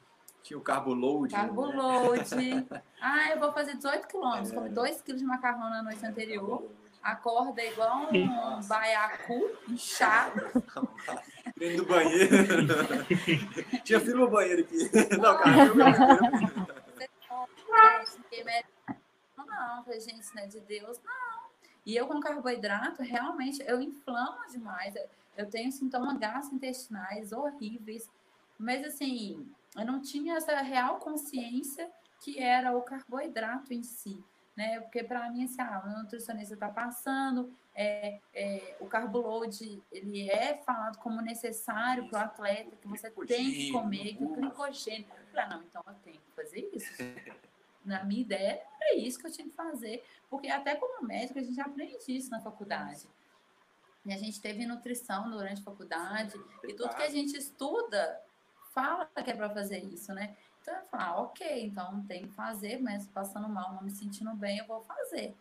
[0.44, 1.34] Tinha o carbo load.
[1.34, 1.76] Carbo né?
[1.76, 2.68] load.
[3.02, 4.52] ah, eu vou fazer 18 quilômetros.
[4.52, 4.56] É.
[4.56, 6.70] Come 2 quilos de macarrão na noite anterior.
[7.02, 8.68] Acorda igual um Nossa.
[8.68, 10.42] baiacu, inchado.
[11.58, 12.30] Dentro do banheiro.
[13.84, 14.90] Tinha fila no banheiro aqui.
[15.18, 15.76] Não, cara, eu
[19.38, 21.44] não, não, gente, né, de Deus, não.
[21.86, 24.94] E eu com carboidrato, realmente, eu inflamo demais.
[25.38, 28.10] Eu tenho sintomas gastrointestinais horríveis.
[28.58, 31.90] Mas, assim, eu não tinha essa real consciência
[32.22, 34.24] que era o carboidrato em si.
[34.56, 34.80] Né?
[34.82, 40.30] Porque para mim, assim, ah, o nutricionista está passando, é, é, o carbo load ele
[40.30, 45.08] é falado como necessário para o atleta, que você tem que comer, que o glicogênio.
[45.10, 46.94] Eu falei, ah, não, então eu tenho que fazer isso.
[47.84, 51.44] Na minha ideia, era isso que eu tinha que fazer, porque até como médico a
[51.44, 53.08] gente aprende isso na faculdade.
[54.06, 58.22] E a gente teve nutrição durante a faculdade, e tudo que a gente estuda
[58.74, 60.36] fala que é para fazer isso, né?
[60.62, 64.34] Então eu falo, ah, ok, então tem que fazer, mas passando mal, não me sentindo
[64.34, 65.36] bem, eu vou fazer.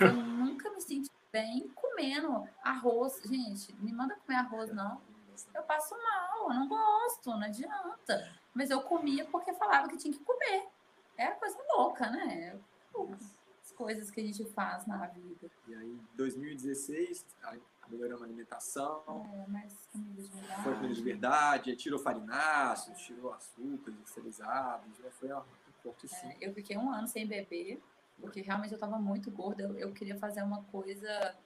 [0.00, 3.20] Eu nunca me senti bem comendo arroz.
[3.24, 5.00] Gente, me manda comer arroz, não.
[5.52, 8.32] Eu passo mal, eu não gosto, não adianta.
[8.52, 10.68] Mas eu comia porque falava que tinha que comer.
[11.16, 12.56] É coisa louca, né?
[13.62, 15.50] As coisas que a gente faz na vida.
[15.66, 17.24] E aí, 2016,
[17.88, 19.02] melhoramos a alimentação.
[19.34, 20.62] É, mais de verdade.
[20.62, 25.42] Foi comida de verdade, tirou farináceos, tirou açúcares industrializados, já foi um
[25.82, 26.28] corte sim.
[26.28, 27.80] É, eu fiquei um ano sem beber,
[28.20, 29.64] porque realmente eu estava muito gorda.
[29.64, 31.36] Eu, eu, queria fazer uma coisa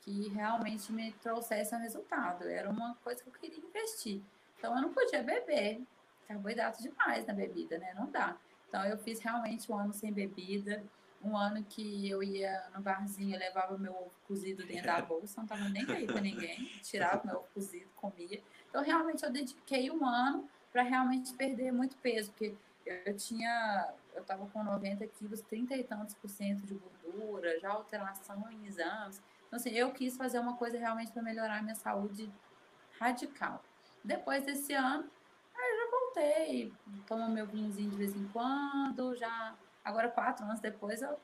[0.00, 2.44] que realmente me trouxesse um resultado.
[2.44, 4.22] Era uma coisa que eu queria investir.
[4.58, 5.82] Então eu não podia beber.
[6.26, 7.92] Carboidrato demais na bebida, né?
[7.94, 8.36] Não dá.
[8.68, 10.82] Então eu fiz realmente um ano sem bebida
[11.24, 15.40] um ano que eu ia no barzinho, eu levava meu ovo cozido dentro da bolsa,
[15.40, 18.42] não tava nem aí para ninguém, tirava meu ovo cozido, comia.
[18.68, 24.24] Então, realmente, eu dediquei um ano para realmente perder muito peso, porque eu tinha, eu
[24.24, 29.22] tava com 90 quilos, 30 e tantos por cento de gordura, já alteração em exames.
[29.46, 32.30] Então, assim, eu quis fazer uma coisa realmente para melhorar a minha saúde
[32.98, 33.62] radical.
[34.02, 35.08] Depois desse ano,
[35.56, 36.72] aí eu já voltei,
[37.06, 41.16] tomo meu vinhozinho de vez em quando, já Agora, quatro anos depois, eu,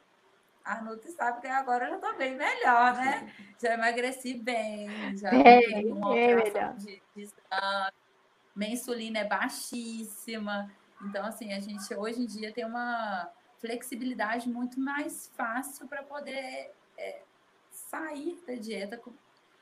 [0.65, 3.33] a Nutri sabe que agora eu já estou bem melhor, né?
[3.59, 7.93] Já emagreci bem, já é, tenho uma é de, de exame,
[8.55, 10.71] minha insulina é baixíssima.
[11.03, 16.71] Então, assim, a gente hoje em dia tem uma flexibilidade muito mais fácil para poder
[16.99, 17.23] é,
[17.71, 19.01] sair da dieta.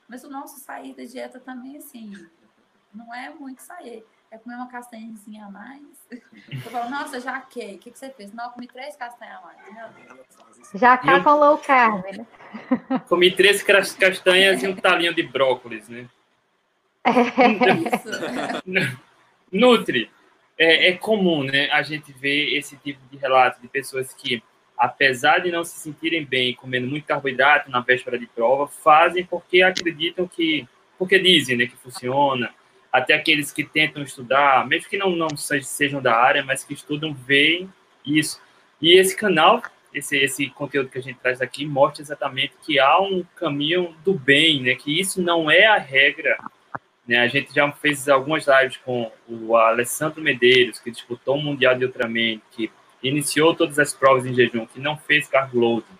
[0.09, 2.13] Mas o nosso sair da dieta também, assim,
[2.93, 5.83] não é muito sair é comer uma castanhazinha a mais.
[6.11, 8.33] Eu falo, nossa, já que, o que, que você fez?
[8.33, 9.59] Não, eu comi três castanhas a mais.
[10.75, 12.27] Já cá com low carb, né?
[13.09, 16.07] Comi três castanhas e um talinho de brócolis, né?
[17.05, 17.13] É.
[19.53, 20.11] Nutri,
[20.59, 24.43] é, é, comum, né, a gente ver esse tipo de relato de pessoas que,
[24.77, 29.63] apesar de não se sentirem bem comendo muito carboidrato na véspera de prova, fazem porque
[29.63, 32.53] acreditam que, porque dizem, né, que funciona,
[32.93, 37.13] até aqueles que tentam estudar, mesmo que não, não sejam da área, mas que estudam,
[37.13, 37.73] veem
[38.05, 38.41] isso.
[38.81, 43.01] E esse canal, esse, esse conteúdo que a gente traz aqui, mostra exatamente que há
[43.01, 44.75] um caminho do bem, né?
[44.75, 46.39] que isso não é a regra.
[47.07, 47.19] Né?
[47.19, 51.85] A gente já fez algumas lives com o Alessandro Medeiros, que disputou o Mundial de
[51.85, 52.71] Ultraman, que
[53.03, 55.99] iniciou todas as provas em jejum, que não fez carbo loading.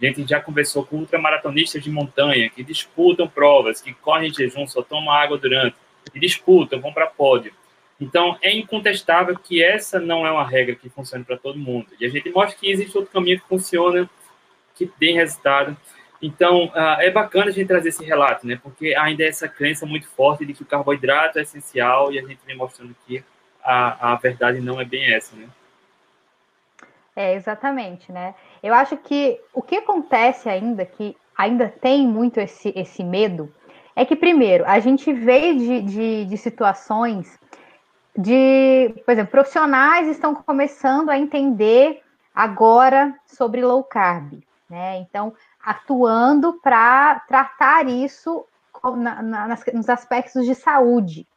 [0.00, 4.66] A gente já conversou com ultramaratonistas de montanha, que disputam provas, que correm em jejum,
[4.66, 5.76] só tomam água durante
[6.14, 7.52] disputam, vão para pódio.
[8.00, 11.88] Então, é incontestável que essa não é uma regra que funciona para todo mundo.
[12.00, 14.08] E a gente mostra que existe outro caminho que funciona,
[14.74, 15.76] que tem resultado.
[16.22, 18.58] Então, uh, é bacana a gente trazer esse relato, né?
[18.62, 22.22] Porque ainda é essa crença muito forte de que o carboidrato é essencial e a
[22.22, 23.22] gente vem mostrando que
[23.62, 25.48] a, a verdade não é bem essa, né?
[27.14, 28.34] É, exatamente, né?
[28.62, 33.52] Eu acho que o que acontece ainda, que ainda tem muito esse, esse medo,
[34.00, 37.38] é que, primeiro, a gente veio de, de, de situações
[38.16, 42.02] de, por exemplo, profissionais estão começando a entender
[42.34, 44.96] agora sobre low carb, né?
[45.00, 48.46] Então, atuando para tratar isso
[48.96, 51.28] na, na, nos aspectos de saúde.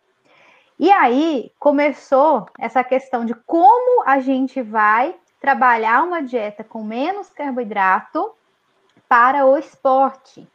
[0.80, 7.30] E aí começou essa questão de como a gente vai trabalhar uma dieta com menos
[7.30, 8.34] carboidrato
[9.10, 10.47] para o esporte.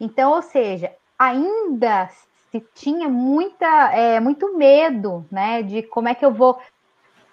[0.00, 2.08] Então, ou seja, ainda
[2.50, 6.58] se tinha muita, é, muito medo, né, de como é que eu vou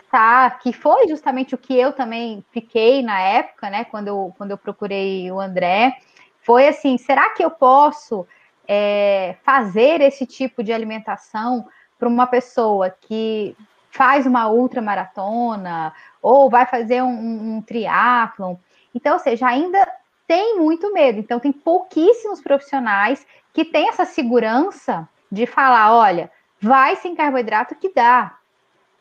[0.10, 4.52] tá, que foi justamente o que eu também fiquei na época, né, quando eu, quando
[4.52, 5.98] eu procurei o André,
[6.42, 8.28] foi assim, será que eu posso
[8.68, 11.66] é, fazer esse tipo de alimentação
[11.98, 13.56] para uma pessoa que
[13.90, 18.56] faz uma ultramaratona ou vai fazer um, um, um triatlon?
[18.94, 19.88] Então, ou seja, ainda
[20.32, 21.20] tem muito medo.
[21.20, 27.94] Então, tem pouquíssimos profissionais que tem essa segurança de falar, olha, vai sem carboidrato que
[27.94, 28.38] dá.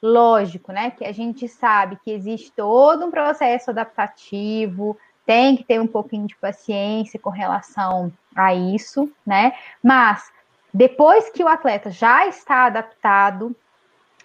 [0.03, 0.91] Lógico, né?
[0.91, 6.27] Que a gente sabe que existe todo um processo adaptativo, tem que ter um pouquinho
[6.27, 9.53] de paciência com relação a isso, né?
[9.81, 10.33] Mas
[10.75, 13.55] depois que o atleta já está adaptado,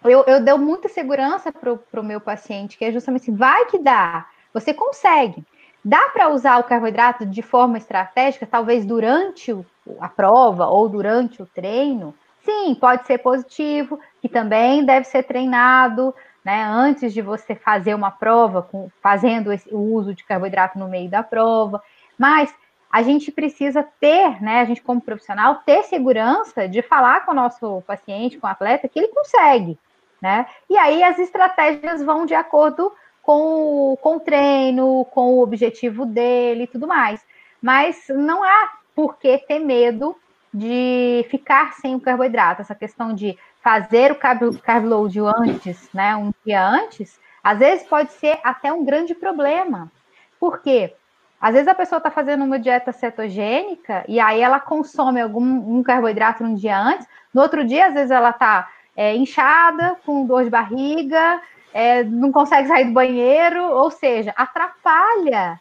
[0.04, 3.78] eu, eu dou muita segurança para o meu paciente, que é justamente assim, vai que
[3.78, 5.46] dá, você consegue.
[5.88, 9.56] Dá para usar o carboidrato de forma estratégica, talvez durante
[10.00, 12.16] a prova ou durante o treino?
[12.44, 16.12] Sim, pode ser positivo, que também deve ser treinado,
[16.44, 16.64] né?
[16.64, 21.08] Antes de você fazer uma prova, com, fazendo esse, o uso de carboidrato no meio
[21.08, 21.84] da prova.
[22.18, 22.52] Mas
[22.92, 24.62] a gente precisa ter, né?
[24.62, 28.88] A gente, como profissional, ter segurança de falar com o nosso paciente, com o atleta,
[28.88, 29.78] que ele consegue,
[30.20, 30.48] né?
[30.68, 32.96] E aí as estratégias vão de acordo com
[33.34, 37.22] o, com o treino, com o objetivo dele e tudo mais.
[37.62, 40.16] Mas não há por que ter medo
[40.54, 46.16] de ficar sem o carboidrato, essa questão de fazer o carb, carb load antes, né,
[46.16, 49.92] um dia antes, às vezes pode ser até um grande problema.
[50.40, 50.94] Por quê?
[51.42, 55.84] Às vezes a pessoa está fazendo uma dieta cetogênica e aí ela consome algum um
[55.84, 60.46] carboidrato um dia antes, no outro dia, às vezes, ela está é, inchada, com dor
[60.46, 61.42] de barriga,
[61.76, 65.60] é, não consegue sair do banheiro, ou seja, atrapalha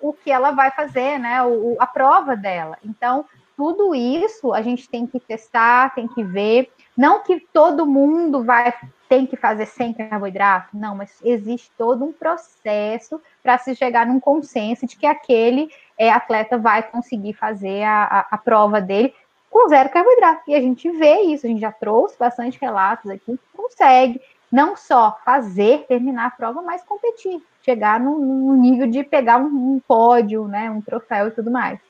[0.00, 1.42] o que ela vai fazer, né?
[1.42, 2.78] O, a prova dela.
[2.82, 6.72] Então, tudo isso a gente tem que testar, tem que ver.
[6.96, 8.72] Não que todo mundo vai
[9.10, 14.18] tem que fazer sem carboidrato, não, mas existe todo um processo para se chegar num
[14.18, 19.14] consenso de que aquele é, atleta vai conseguir fazer a, a, a, prova dele
[19.50, 20.44] com zero carboidrato.
[20.48, 24.18] E a gente vê isso, a gente já trouxe bastante relatos aqui, consegue
[24.52, 29.46] não só fazer, terminar a prova, mas competir, chegar no, no nível de pegar um,
[29.46, 31.80] um pódio, né, um troféu e tudo mais.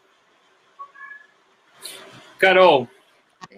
[2.39, 2.89] Carol,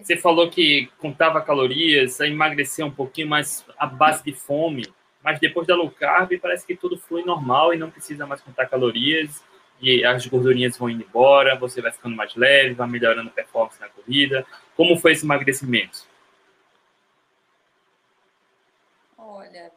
[0.01, 4.87] você falou que contava calorias, emagreceu um pouquinho, mas a base de fome.
[5.23, 8.67] Mas depois da low carb, parece que tudo flui normal e não precisa mais contar
[8.67, 9.43] calorias.
[9.81, 13.79] E as gordurinhas vão indo embora, você vai ficando mais leve, vai melhorando a performance
[13.79, 14.45] na corrida.
[14.75, 16.07] Como foi esse emagrecimento?
[19.27, 19.71] Olha,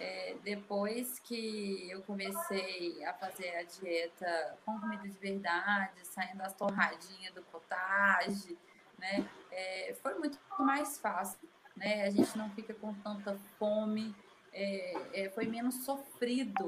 [0.00, 6.54] é, depois que eu comecei a fazer a dieta com comida de verdade, saindo das
[6.54, 8.56] torradinhas do cottage,
[8.98, 11.38] né, é, foi muito mais fácil,
[11.76, 12.04] né?
[12.04, 14.16] A gente não fica com tanta fome,
[14.54, 16.66] é, é foi menos sofrido.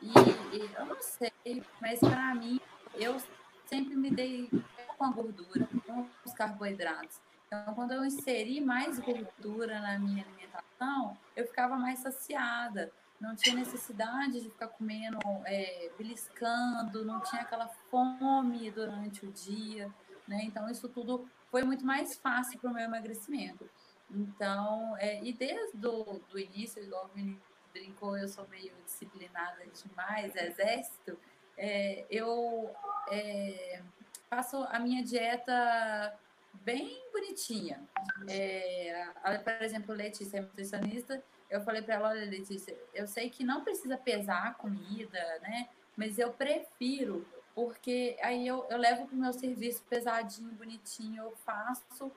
[0.00, 0.08] E,
[0.56, 1.32] e, eu não sei,
[1.80, 2.60] mas para mim,
[2.94, 3.20] eu
[3.66, 4.48] sempre me dei
[4.96, 7.20] com a gordura, com os carboidratos.
[7.52, 12.90] Então, quando eu inseri mais gordura na minha alimentação, eu ficava mais saciada.
[13.20, 19.92] Não tinha necessidade de ficar comendo, é, beliscando, não tinha aquela fome durante o dia.
[20.26, 20.44] Né?
[20.44, 23.68] Então, isso tudo foi muito mais fácil para o meu emagrecimento.
[24.10, 30.34] Então, é, e desde do, início, igual o Vinícius brincou, eu sou meio disciplinada demais,
[30.34, 31.18] exército,
[31.58, 32.74] é, eu
[33.10, 33.82] é,
[34.30, 36.18] faço a minha dieta
[36.52, 37.82] bem bonitinha.
[38.28, 39.06] É,
[39.42, 43.62] por exemplo, Letícia é nutricionista, eu falei para ela, olha, Letícia, eu sei que não
[43.62, 45.68] precisa pesar a comida, né?
[45.96, 51.36] Mas eu prefiro, porque aí eu, eu levo para o meu serviço pesadinho, bonitinho, eu
[51.44, 52.10] faço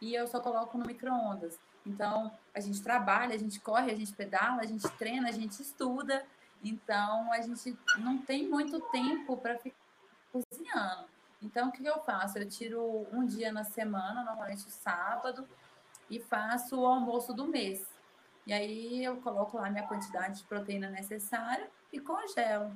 [0.00, 1.58] e eu só coloco no micro-ondas.
[1.86, 5.60] Então, a gente trabalha, a gente corre, a gente pedala, a gente treina, a gente
[5.60, 6.24] estuda.
[6.62, 9.76] Então, a gente não tem muito tempo para ficar
[10.32, 11.06] cozinhando.
[11.42, 12.38] Então, o que eu faço?
[12.38, 15.46] Eu tiro um dia na semana, normalmente o sábado,
[16.08, 17.86] e faço o almoço do mês.
[18.46, 22.72] E aí eu coloco lá minha quantidade de proteína necessária e congelo.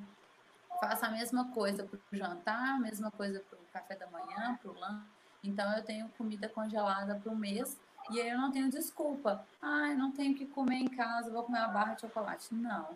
[0.79, 4.57] Faço a mesma coisa para o jantar, a mesma coisa para o café da manhã,
[4.61, 5.05] para o lanche.
[5.43, 7.79] Então eu tenho comida congelada para o mês
[8.11, 9.45] e aí eu não tenho desculpa.
[9.61, 12.53] Ah, eu não tenho que comer em casa, vou comer uma barra de chocolate.
[12.53, 12.95] Não.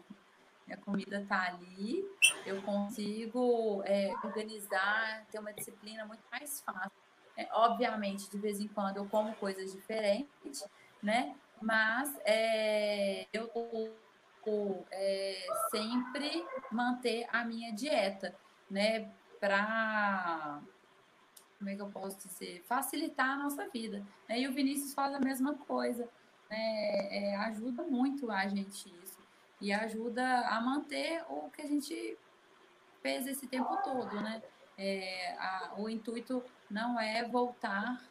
[0.72, 2.02] Minha comida está ali,
[2.46, 6.92] eu consigo é, organizar, ter uma disciplina muito mais fácil.
[7.36, 10.66] É, obviamente, de vez em quando eu como coisas diferentes,
[11.04, 11.36] né?
[11.62, 13.52] Mas é, eu
[14.92, 18.34] é, sempre manter a minha dieta,
[18.70, 19.12] né?
[19.42, 20.62] Para
[21.58, 22.64] como é que eu posso dizer?
[22.64, 24.02] Facilitar a nossa vida.
[24.30, 24.40] Né?
[24.40, 26.08] E o Vinícius faz a mesma coisa.
[26.50, 27.08] Né?
[27.12, 28.90] É, ajuda muito a gente.
[29.62, 32.18] E ajuda a manter o que a gente
[33.02, 34.42] fez esse tempo todo, né?
[34.78, 38.02] É, a, o intuito não é voltar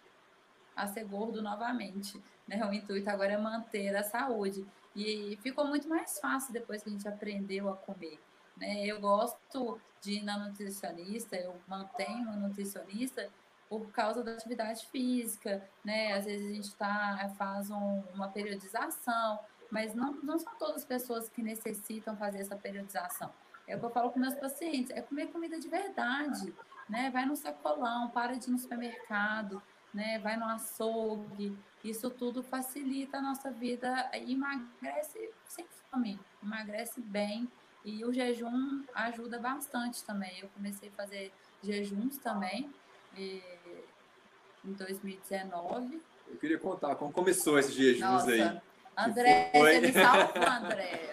[0.76, 2.64] a ser gordo novamente, né?
[2.64, 4.64] O intuito agora é manter a saúde.
[4.94, 8.18] E ficou muito mais fácil depois que a gente aprendeu a comer.
[8.56, 8.84] Né?
[8.86, 13.30] Eu gosto de ir na nutricionista, eu mantenho a nutricionista
[13.68, 16.12] por causa da atividade física, né?
[16.14, 19.38] Às vezes a gente tá, faz um, uma periodização,
[19.70, 23.32] mas não, não são todas as pessoas que necessitam fazer essa periodização.
[23.66, 26.52] É o que eu falo com meus pacientes, é comer comida de verdade,
[26.88, 27.08] né?
[27.10, 29.62] Vai no sacolão, para de ir no supermercado,
[29.94, 30.18] né?
[30.18, 31.56] Vai no açougue.
[31.84, 37.48] Isso tudo facilita a nossa vida e emagrece sem fome, emagrece bem.
[37.84, 40.40] E o jejum ajuda bastante também.
[40.40, 42.70] Eu comecei a fazer jejuns também
[43.16, 46.02] em 2019.
[46.28, 48.60] Eu queria contar como começou esses jejuns Nossa, aí.
[48.96, 51.10] André, você me salvou, André.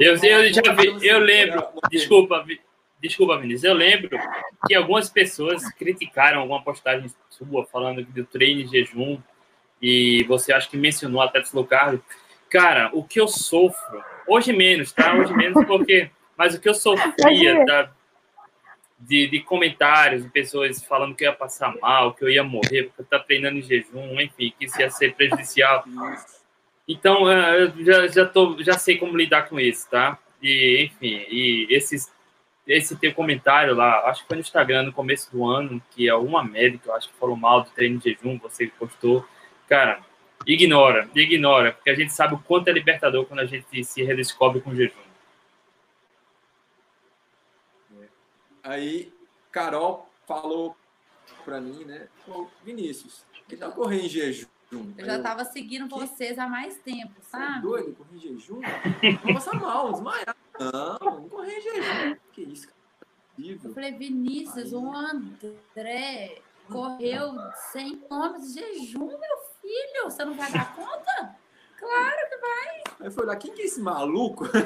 [0.00, 2.44] Eu, eu já vi, eu lembro, desculpa,
[3.00, 4.18] desculpa, Vinícius, eu lembro
[4.66, 9.18] que algumas pessoas criticaram alguma postagem sua falando do treino em jejum
[9.80, 12.00] e você acha que mencionou até carb.
[12.50, 15.14] Cara, o que eu sofro, hoje menos, tá?
[15.14, 17.90] Hoje menos porque, mas o que eu sofria da,
[18.98, 22.84] de, de comentários de pessoas falando que eu ia passar mal, que eu ia morrer
[22.84, 25.84] porque eu estava treinando em jejum, enfim, que isso ia ser prejudicial.
[26.88, 30.18] Então, é, eu já, já, tô, já sei como lidar com isso, tá?
[30.42, 32.10] E, enfim, e esses,
[32.66, 36.42] esse teu comentário lá, acho que foi no Instagram no começo do ano, que alguma
[36.42, 39.22] médica, acho que falou mal do treino de jejum, você postou.
[39.68, 40.00] Cara,
[40.46, 44.62] ignora, ignora, porque a gente sabe o quanto é libertador quando a gente se redescobre
[44.62, 44.96] com jejum.
[48.62, 49.12] Aí,
[49.52, 50.74] Carol falou
[51.44, 52.08] para mim, né?
[52.64, 54.46] Vinícius, que tal correr em jejum?
[54.70, 55.94] Eu já estava seguindo que...
[55.94, 57.58] vocês há mais tempo, sabe?
[57.58, 58.60] É doido, correr em jejum?
[59.24, 60.36] Vou passar mal, desmaiar.
[60.60, 62.16] Não, não correr em jejum.
[62.32, 62.68] Que isso,
[63.38, 67.34] Eu falei, Vinícius, o André correu
[67.72, 70.04] 100 quilômetros de jejum, meu filho.
[70.04, 71.36] Você não vai dar conta?
[71.78, 72.82] Claro que vai.
[72.98, 74.46] Aí eu falei, quem que é esse maluco?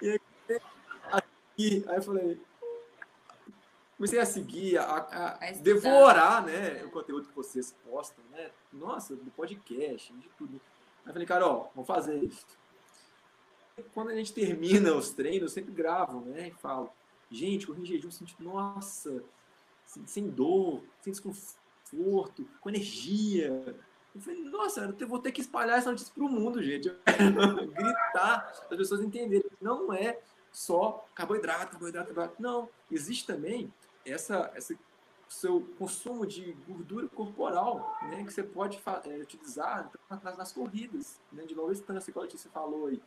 [0.00, 0.18] e aí,
[1.86, 2.40] aí eu falei,
[4.00, 8.50] comecei a seguir, a, a, a devorar, né, o conteúdo que vocês postam, né?
[8.72, 10.58] Nossa, do podcast, de tudo.
[11.04, 12.46] Aí falei, Carol, vamos fazer isso.
[13.92, 16.48] Quando a gente termina os treinos, eu sempre gravo, né?
[16.48, 16.90] E falo,
[17.30, 19.22] gente, corri em jejum, senti, nossa,
[19.84, 23.76] sem, sem dor, sem desconforto, com energia.
[24.14, 26.88] Eu falei, nossa, eu vou ter que espalhar essa notícia para o mundo, gente.
[27.76, 29.50] Gritar, as pessoas entenderem.
[29.60, 30.18] Não é
[30.50, 32.40] só carboidrato, carboidrato, carboidrato.
[32.40, 33.70] Não, existe também
[34.04, 34.74] essa, essa
[35.30, 41.44] seu consumo de gordura corporal, né, que você pode é, utilizar nas, nas, corridas, né,
[41.44, 43.00] de longa distância, igual você falou aí,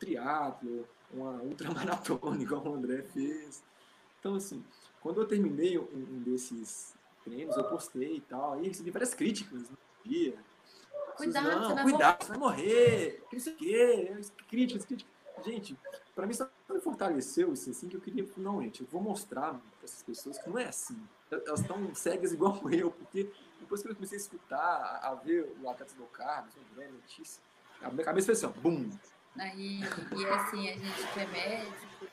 [0.00, 3.62] triatlo, uma ultramaratona, igual o André fez.
[4.18, 4.64] Então, assim,
[5.00, 9.70] quando eu terminei um, um desses treinos, eu postei e tal, aí recebi várias críticas
[9.70, 10.36] no dia.
[11.16, 12.24] Cuidado, não, você vai cuidado, morrer.
[12.24, 15.14] você vai morrer, que não sei o quê, críticas, críticas.
[15.44, 15.78] Gente,
[16.16, 19.52] para mim só me fortaleceu isso assim que eu queria, não, gente, eu vou mostrar
[19.52, 20.98] para essas pessoas que não é assim.
[21.30, 25.68] Elas estão cegas igual eu, porque depois que eu comecei a escutar, a, ver o
[25.68, 27.42] Atletas do Carlos, o André, notícia,
[27.82, 28.90] a minha cabeça fez assim, bum.
[29.38, 32.06] Aí, e assim, a gente que é médico,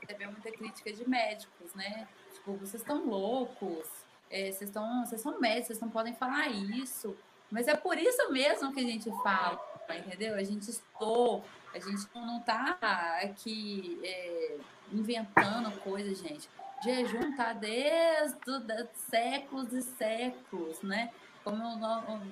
[0.00, 2.06] recebeu muita crítica de médicos, né?
[2.34, 3.86] Tipo, vocês estão loucos,
[4.30, 7.16] é, vocês, estão, vocês são médicos, vocês não podem falar isso.
[7.50, 9.58] Mas é por isso mesmo que a gente fala,
[9.90, 10.34] entendeu?
[10.34, 12.78] A gente estou a gente não está
[13.22, 14.56] aqui é,
[14.92, 16.48] inventando coisas, gente.
[16.82, 18.38] Jejum tá desde
[19.10, 21.10] séculos e séculos, né?
[21.44, 21.62] Como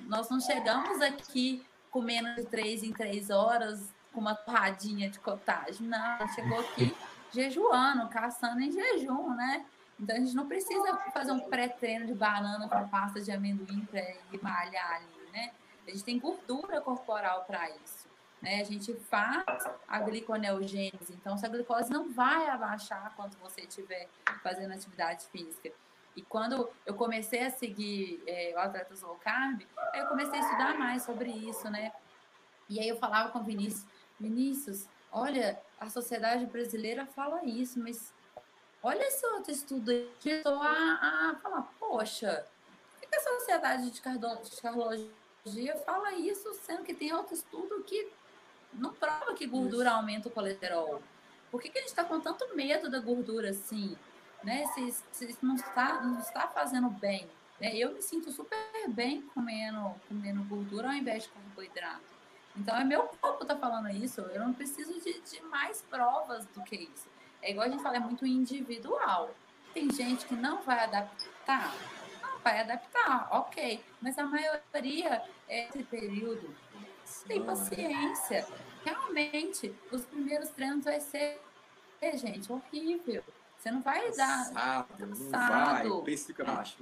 [0.07, 5.87] nós não chegamos aqui comendo de três em três horas com uma torradinha de cotagem.
[5.87, 6.95] Não, chegou aqui
[7.31, 9.65] jejuando, caçando em jejum, né?
[9.99, 14.01] Então a gente não precisa fazer um pré-treino de banana com pasta de amendoim para
[14.01, 15.51] ir malhar ali, né?
[15.87, 18.08] A gente tem gordura corporal para isso.
[18.41, 18.61] Né?
[18.61, 19.45] A gente faz
[19.87, 24.07] a gliconeogênese, então essa glicose não vai abaixar quando você estiver
[24.41, 25.71] fazendo atividade física.
[26.15, 29.61] E quando eu comecei a seguir é, o Atletas Low Carb,
[29.93, 31.91] eu comecei a estudar mais sobre isso, né?
[32.67, 33.85] E aí eu falava com o Vinícius,
[34.19, 38.13] Vinícius, olha, a sociedade brasileira fala isso, mas
[38.83, 42.45] olha esse outro estudo aí, estou a, a falar, poxa,
[42.99, 48.11] por que a sociedade de cardiologia fala isso, sendo que tem outro estudo que
[48.73, 51.01] não prova que gordura aumenta o colesterol.
[51.51, 53.97] Por que, que a gente está com tanto medo da gordura assim?
[54.43, 54.65] Né?
[54.67, 57.27] Se, se não, está, não está fazendo bem.
[57.59, 57.75] Né?
[57.75, 58.57] Eu me sinto super
[58.89, 62.19] bem comendo, comendo gordura ao invés de carboidrato.
[62.55, 64.21] Então, é meu corpo tá falando isso.
[64.21, 67.07] Eu não preciso de, de mais provas do que isso.
[67.41, 69.33] É igual a gente fala, é muito individual.
[69.73, 71.73] Tem gente que não vai adaptar.
[72.21, 73.83] Não vai adaptar, ok.
[74.01, 76.53] Mas a maioria, esse período
[77.27, 78.47] tem paciência.
[78.83, 81.41] Realmente, os primeiros treinos vai ser,
[82.15, 83.23] gente, horrível.
[83.57, 85.89] Você não vai cansado, dar cansado.
[85.89, 86.77] Não vai, fica baixo.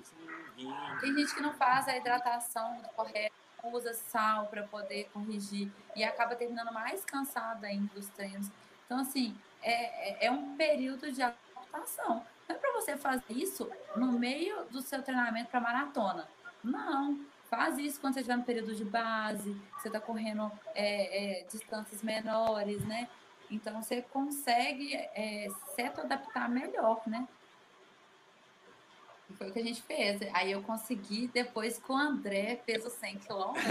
[1.02, 6.36] Tem gente que não faz a hidratação correta, usa sal para poder corrigir e acaba
[6.36, 8.50] terminando mais cansado ainda dos treinos.
[8.86, 12.26] Então, assim, é, é, é um período de adaptação.
[12.48, 16.28] Não é para você fazer isso no meio do seu treinamento para maratona.
[16.64, 17.20] Não.
[17.50, 22.04] Faz isso quando você estiver no período de base, você está correndo é, é, distâncias
[22.04, 23.08] menores, né?
[23.50, 27.28] Então você consegue é, se adaptar melhor, né?
[29.38, 30.22] Foi o que a gente fez.
[30.34, 33.66] Aí eu consegui, depois com o André, fez os 100 quilômetros,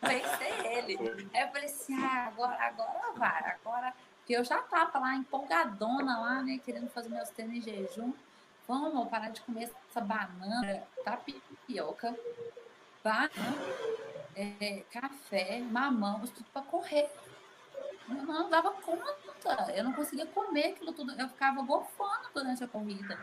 [0.00, 1.28] vencer ele.
[1.32, 3.94] Aí eu falei assim, ah, agora, agora vai, agora...
[4.18, 8.14] Porque eu já tava lá empolgadona lá, né, querendo fazer meus treinos em jejum.
[8.66, 12.16] Vamos parar de comer essa banana, tapioca,
[13.04, 13.30] banana,
[14.34, 17.10] é, café, mamão, tudo para correr.
[18.08, 22.68] Eu não dava conta, eu não conseguia comer aquilo tudo, eu ficava gofando durante a
[22.68, 23.18] corrida.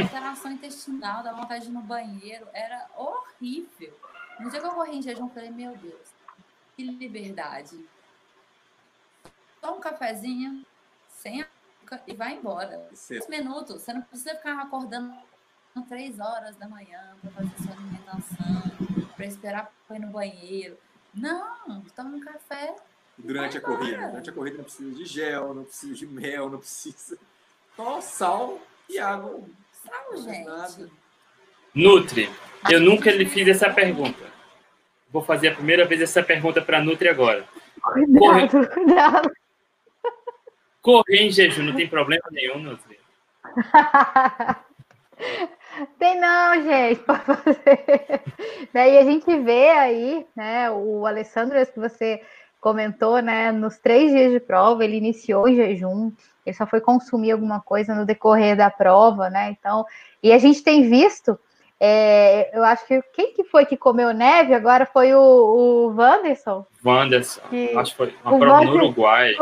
[0.00, 3.98] Alteração intestinal, dava vontade de ir no banheiro, era horrível.
[4.38, 6.08] No dia que eu corri em jejum, eu falei, meu Deus,
[6.76, 7.84] que liberdade.
[9.60, 10.64] Só um cafezinho,
[11.08, 12.88] sem açúcar e vai embora.
[12.92, 15.14] Cinco minutos, você não precisa ficar acordando
[15.82, 20.76] três horas da manhã para fazer sua alimentação, para esperar para ir no banheiro.
[21.12, 22.74] Não, toma um café.
[23.16, 24.08] Durante a corrida.
[24.08, 27.18] Durante a corrida não precisa de gel, não precisa de mel, não precisa.
[27.76, 29.40] Só sal e água.
[29.72, 30.44] Sal, gente.
[30.44, 30.90] Nada.
[31.74, 32.30] Nutri,
[32.70, 34.32] eu nunca lhe fiz essa pergunta.
[35.10, 37.44] Vou fazer a primeira vez essa pergunta para a Nutri agora.
[37.82, 39.32] Cuidado, cuidado.
[40.80, 43.00] Correr em jejum não tem problema nenhum, Nutri?
[45.98, 48.22] Tem não, gente, para fazer.
[48.72, 52.20] Daí a gente vê aí, né, o Alessandro, que você
[52.60, 56.10] comentou, né, nos três dias de prova, ele iniciou em jejum,
[56.46, 59.84] ele só foi consumir alguma coisa no decorrer da prova, né, então,
[60.22, 61.38] e a gente tem visto,
[61.78, 66.64] é, eu acho que, quem que foi que comeu neve agora foi o, o Wanderson?
[66.82, 69.34] Wanderson, que, acho que foi uma prova no Uruguai.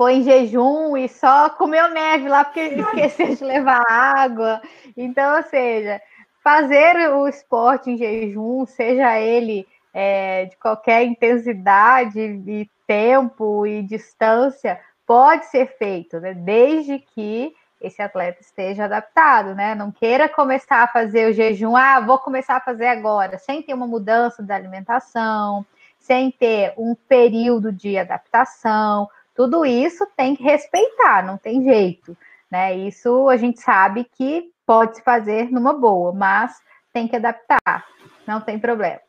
[0.00, 4.62] Foi em jejum e só comeu neve lá porque esqueceu de levar água.
[4.96, 6.00] Então, ou seja,
[6.42, 14.80] fazer o esporte em jejum, seja ele é, de qualquer intensidade e tempo e distância,
[15.06, 16.32] pode ser feito, né?
[16.32, 19.74] Desde que esse atleta esteja adaptado, né?
[19.74, 23.74] Não queira começar a fazer o jejum, ah, vou começar a fazer agora, sem ter
[23.74, 25.62] uma mudança da alimentação,
[25.98, 29.06] sem ter um período de adaptação,
[29.40, 32.14] tudo isso tem que respeitar, não tem jeito,
[32.50, 32.76] né?
[32.76, 36.60] Isso a gente sabe que pode se fazer numa boa, mas
[36.92, 37.86] tem que adaptar,
[38.26, 39.00] não tem problema.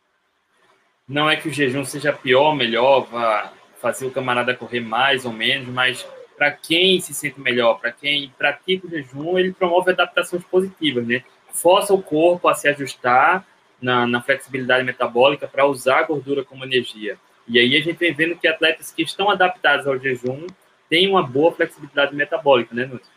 [1.05, 3.51] Não é que o jejum seja pior melhor, vá
[3.82, 6.07] fazer o camarada correr mais ou menos, mas
[6.38, 11.25] para quem se sente melhor, para quem pratica o jejum, ele promove adaptações positivas, né?
[11.51, 13.45] Força o corpo a se ajustar
[13.82, 17.17] na, na flexibilidade metabólica para usar a gordura como energia.
[17.52, 20.47] E aí a gente vem vendo que atletas que estão adaptados ao jejum
[20.89, 23.12] têm uma boa flexibilidade metabólica, né, Núcio?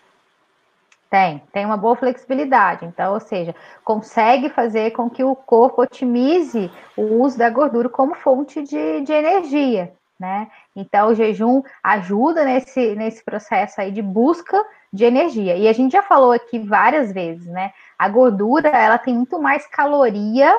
[1.08, 2.84] Tem, tem uma boa flexibilidade.
[2.84, 3.54] Então, ou seja,
[3.84, 9.12] consegue fazer com que o corpo otimize o uso da gordura como fonte de, de
[9.12, 10.50] energia, né?
[10.74, 14.60] Então, o jejum ajuda nesse, nesse processo aí de busca
[14.92, 15.56] de energia.
[15.56, 17.72] E a gente já falou aqui várias vezes, né?
[17.96, 20.52] A gordura, ela tem muito mais caloria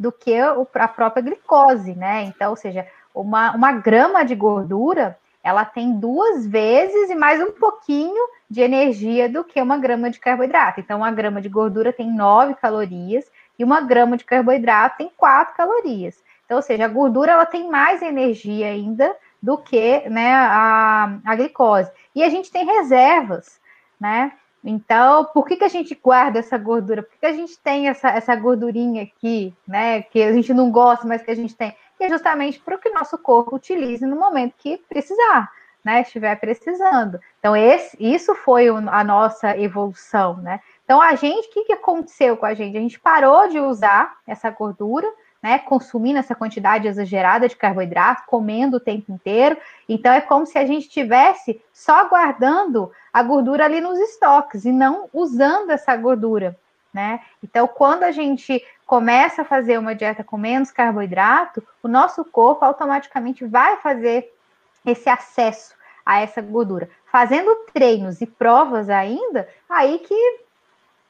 [0.00, 2.22] do que a própria glicose, né?
[2.22, 2.86] Então, ou seja,
[3.20, 9.28] uma, uma grama de gordura, ela tem duas vezes e mais um pouquinho de energia
[9.28, 10.80] do que uma grama de carboidrato.
[10.80, 15.54] Então, uma grama de gordura tem nove calorias e uma grama de carboidrato tem quatro
[15.54, 16.22] calorias.
[16.44, 21.36] Então, ou seja, a gordura ela tem mais energia ainda do que né, a, a
[21.36, 21.90] glicose.
[22.14, 23.60] E a gente tem reservas,
[23.98, 24.32] né?
[24.62, 27.02] Então, por que, que a gente guarda essa gordura?
[27.02, 30.02] Por que, que a gente tem essa, essa gordurinha aqui, né?
[30.02, 31.74] Que a gente não gosta, mas que a gente tem?
[32.00, 35.52] Que é justamente para que o nosso corpo utilize no momento que precisar,
[35.84, 36.00] né?
[36.00, 37.20] Estiver precisando.
[37.38, 40.60] Então, esse, isso foi a nossa evolução, né?
[40.82, 42.74] Então, a gente, o que, que aconteceu com a gente?
[42.74, 45.06] A gente parou de usar essa gordura,
[45.42, 49.58] né, consumindo essa quantidade exagerada de carboidrato, comendo o tempo inteiro.
[49.86, 54.72] Então é como se a gente estivesse só guardando a gordura ali nos estoques e
[54.72, 56.58] não usando essa gordura,
[56.92, 57.20] né?
[57.42, 62.64] Então quando a gente começa a fazer uma dieta com menos carboidrato, o nosso corpo
[62.64, 64.32] automaticamente vai fazer
[64.84, 65.74] esse acesso
[66.04, 66.90] a essa gordura.
[67.10, 70.40] Fazendo treinos e provas ainda, aí que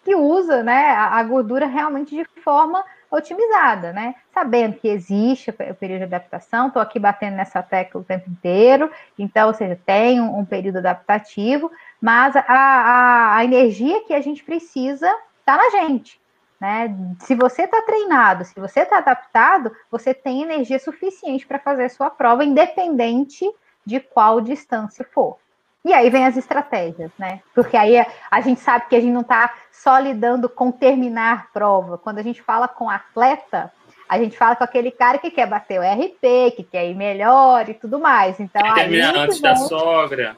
[0.03, 4.15] que usa, né, a gordura realmente de forma otimizada, né?
[4.33, 8.91] Sabendo que existe o período de adaptação, estou aqui batendo nessa tecla o tempo inteiro,
[9.19, 11.71] então, ou seja, tem um, um período adaptativo,
[12.01, 15.13] mas a, a, a, energia que a gente precisa
[15.51, 16.21] está na gente.
[16.61, 16.95] Né?
[17.21, 21.89] Se você está treinado, se você está adaptado, você tem energia suficiente para fazer a
[21.89, 23.51] sua prova, independente
[23.85, 25.39] de qual distância for.
[25.83, 27.41] E aí vem as estratégias, né?
[27.55, 31.97] Porque aí a gente sabe que a gente não está só lidando com terminar prova.
[31.97, 33.73] Quando a gente fala com atleta,
[34.07, 37.67] a gente fala com aquele cara que quer bater o RP, que quer ir melhor
[37.67, 38.39] e tudo mais.
[38.39, 40.37] Então, quer terminar antes da sogra.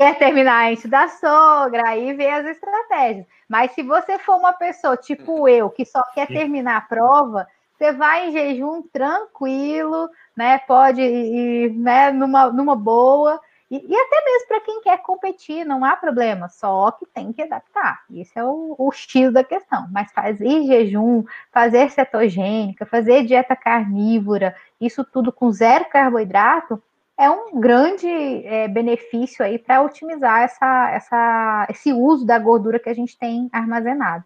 [0.00, 3.26] Quer terminar antes da sogra, aí vem as estratégias.
[3.46, 7.46] Mas se você for uma pessoa tipo eu, que só quer terminar a prova,
[7.76, 10.56] você vai em jejum tranquilo, né?
[10.60, 13.38] Pode ir né, numa, numa boa
[13.70, 17.42] e, e até mesmo para quem quer competir, não há problema, só que tem que
[17.42, 18.00] adaptar.
[18.10, 19.86] Esse é o, o X da questão.
[19.92, 26.82] Mas fazer jejum, fazer cetogênica, fazer dieta carnívora, isso tudo com zero carboidrato,
[27.20, 32.88] é um grande é, benefício aí para otimizar essa, essa, esse uso da gordura que
[32.88, 34.24] a gente tem armazenado.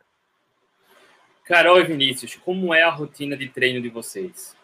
[1.42, 4.56] Carol e Vinícius, como é a rotina de treino de vocês?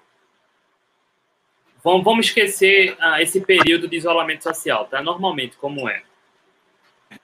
[1.82, 5.02] Vamos, vamos esquecer ah, esse período de isolamento social, tá?
[5.02, 6.04] Normalmente, como é?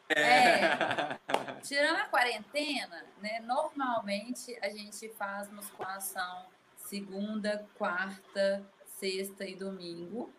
[0.09, 1.17] É,
[1.63, 3.41] tirando a quarentena, né?
[3.47, 6.47] Normalmente a gente faz musculação
[6.77, 8.67] segunda, quarta,
[8.99, 10.33] sexta e domingo.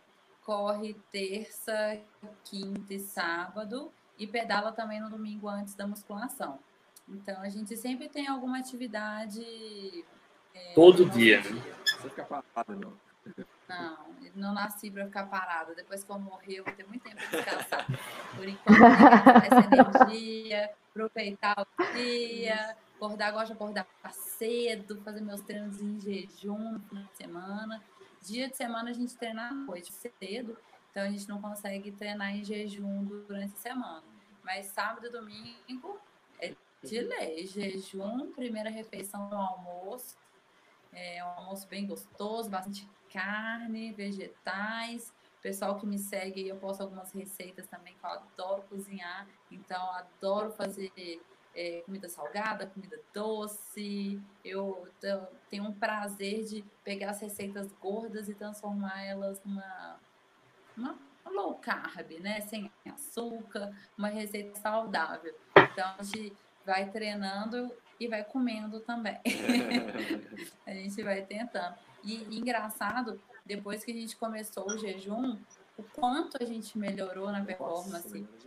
[0.47, 1.99] Corre terça,
[2.45, 3.91] quinta e sábado.
[4.17, 6.57] E pedala também no domingo antes da musculação.
[7.05, 9.43] Então a gente sempre tem alguma atividade.
[10.55, 11.61] É, Todo dia, né?
[11.85, 12.93] Você fica parado, não.
[13.67, 13.97] Não,
[14.35, 15.75] não nasci para ficar parada.
[15.75, 17.85] Depois que eu morrer, eu vou ter muito tempo para descansar.
[18.33, 18.83] Por enquanto,
[19.43, 26.71] essa energia, aproveitar o dia, acordar, gosto de acordar cedo, fazer meus treinos em jejum
[26.71, 27.83] no final de semana.
[28.23, 30.57] Dia de semana a gente treina à noite cedo,
[30.91, 34.03] então a gente não consegue treinar em jejum durante a semana.
[34.43, 35.99] Mas sábado e domingo
[36.39, 36.53] é
[36.83, 40.17] de lei, jejum, primeira refeição no almoço.
[40.91, 45.13] É um almoço bem gostoso, bastante carne, vegetais.
[45.41, 49.27] Pessoal que me segue, eu posto algumas receitas também, que eu adoro cozinhar.
[49.51, 51.21] Então, adoro fazer
[51.57, 54.21] é, comida salgada, comida doce.
[54.45, 54.87] Eu,
[55.49, 59.99] tenho um prazer de pegar as receitas gordas e transformar elas numa,
[60.77, 60.95] numa
[61.25, 62.41] low carb, né?
[62.41, 65.35] Sem açúcar, uma receita saudável.
[65.57, 66.31] Então, a gente
[66.63, 69.17] vai treinando e vai comendo também.
[70.63, 71.75] a gente vai tentando.
[72.03, 75.39] E, e engraçado, depois que a gente começou o jejum,
[75.75, 78.27] o quanto a gente melhorou na performance.
[78.43, 78.46] É,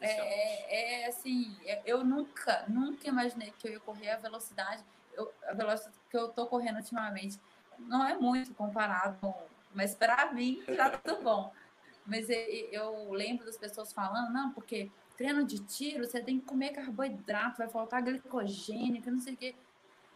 [0.00, 4.82] é, é, assim, é, eu nunca, nunca imaginei que eu ia correr a velocidade,
[5.14, 7.40] eu, a velocidade que eu tô correndo ultimamente.
[7.78, 9.34] Não é muito comparado com,
[9.74, 11.52] mas para mim já tá bom.
[12.04, 12.38] Mas eu,
[12.70, 17.58] eu lembro das pessoas falando, não, porque treino de tiro, você tem que comer carboidrato,
[17.58, 19.54] vai faltar glicogênio, que não sei o quê.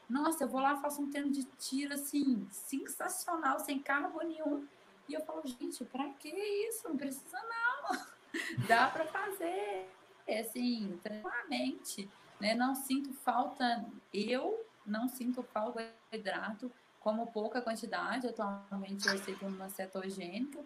[0.08, 4.66] Nossa, eu vou lá, faço um treino de tiro assim, sensacional, sem carbo nenhum.
[5.08, 6.88] E eu falo, gente, pra que isso?
[6.88, 7.98] Não precisa não.
[8.68, 9.88] Dá para fazer.
[10.28, 12.08] Assim, tranquilamente.
[12.40, 12.54] Né?
[12.54, 16.70] Não sinto falta, eu não sinto falta de hidrato,
[17.00, 18.28] como pouca quantidade.
[18.28, 20.64] Atualmente eu sigo uma cetogênica.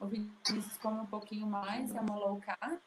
[0.00, 2.78] O Vinícius come um pouquinho mais, é uma low carb,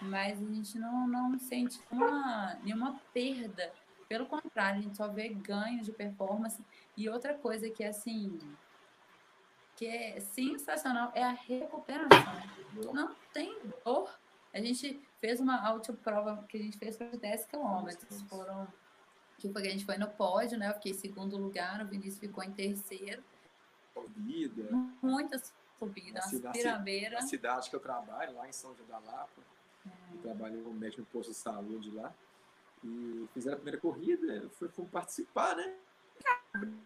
[0.00, 3.72] mas a gente não, não sente uma, nenhuma perda
[4.08, 6.62] pelo contrário, a gente só vê ganhos de performance.
[6.96, 8.38] E outra coisa que, assim,
[9.76, 12.42] que é sensacional é a recuperação.
[12.92, 14.10] Não tem dor.
[14.52, 18.22] A gente fez uma autoprova que a gente fez para 10 quilômetros.
[18.22, 18.66] Foram,
[19.38, 20.70] que foi que a gente foi no pódio, né?
[20.70, 23.22] Eu fiquei em segundo lugar, o Vinícius ficou em terceiro.
[23.92, 24.68] Subida.
[25.02, 27.16] Muitas subidas, na pirambeira.
[27.16, 29.42] Na cidade que eu trabalho, lá em São João da Lapa.
[29.86, 30.14] É.
[30.14, 32.12] Eu trabalho como médico no posto de saúde lá.
[32.82, 35.74] E fizeram a primeira corrida, foi, fomos participar, né?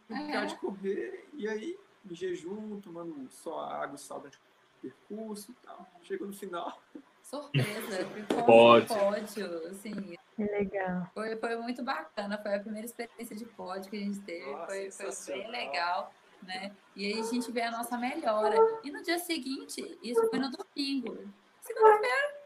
[0.09, 1.79] Brincar de correr, e aí,
[2.09, 4.41] em jejum, tomando só água e sal durante o
[4.83, 5.87] percurso e tal.
[6.03, 6.81] Chegou no final.
[7.23, 8.89] Surpresa, ficou pódio.
[8.89, 10.17] pódio, assim.
[10.39, 11.11] Legal.
[11.13, 14.67] Foi, foi muito bacana, foi a primeira experiência de pódio que a gente teve, Nossa,
[14.67, 16.13] foi, foi bem legal.
[16.43, 16.75] Né?
[16.97, 18.57] E aí a gente vê a nossa melhora.
[18.83, 21.29] E no dia seguinte, isso foi no domingo.
[21.61, 22.41] Segunda-feira,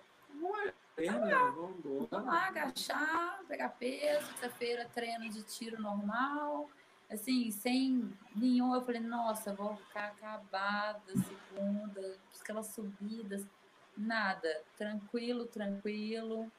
[0.96, 6.68] Vamos lá, agachar, pegar peso, sexta-feira treino de tiro normal,
[7.10, 8.74] assim, sem nenhum.
[8.74, 13.46] Eu falei, nossa, vou ficar acabada segunda, aquelas subidas,
[13.96, 16.50] nada, tranquilo, tranquilo,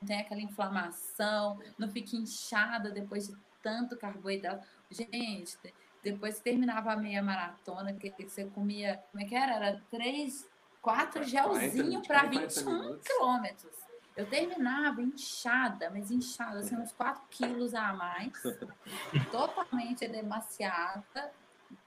[0.00, 4.66] não tem aquela inflamação, não fica inchada depois de tanto carboidrato.
[4.90, 5.56] Gente,
[6.02, 9.54] depois que terminava a meia maratona, que você comia, como é que era?
[9.54, 10.48] Era três,
[10.80, 13.81] quatro gelzinhos para 21 quilômetros.
[14.16, 18.32] Eu terminava inchada, mas inchada, assim, uns 4 quilos a mais,
[19.30, 21.32] totalmente demasiada.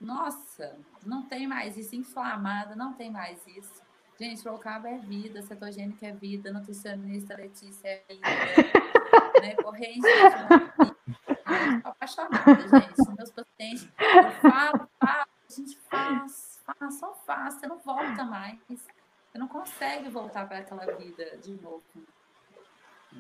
[0.01, 3.83] Nossa, não tem mais isso, inflamada, não tem mais isso.
[4.19, 8.21] Gente, low carb é vida, cetogênica é vida, nutricionista Letícia é vida,
[9.41, 9.55] né?
[9.55, 13.15] Corrente é apaixonada, gente.
[13.17, 18.57] Meus pacientes, eu falo, falo, a gente faz, faz, só faz, você não volta mais.
[18.69, 21.83] Você não consegue voltar para aquela vida de novo.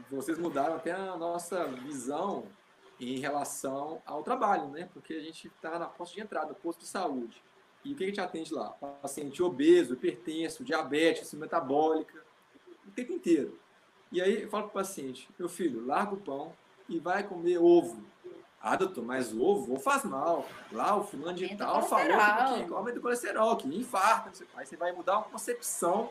[0.09, 2.45] Vocês mudaram até a nossa visão
[2.99, 4.89] em relação ao trabalho, né?
[4.93, 7.41] Porque a gente está na posta de entrada, no posto de saúde.
[7.83, 8.69] E o que a gente atende lá?
[9.01, 12.23] Paciente obeso, hipertenso, diabetes, metabólica,
[12.85, 13.59] o tempo inteiro.
[14.11, 16.53] E aí eu falo para o paciente, meu filho, larga o pão
[16.87, 18.03] e vai comer ovo.
[18.61, 20.47] Ah, doutor, mas o ovo, ovo faz mal.
[20.71, 24.31] Lá o fulano de tal falou que aumenta o colesterol, que infarta.
[24.55, 26.09] Aí você vai mudar uma concepção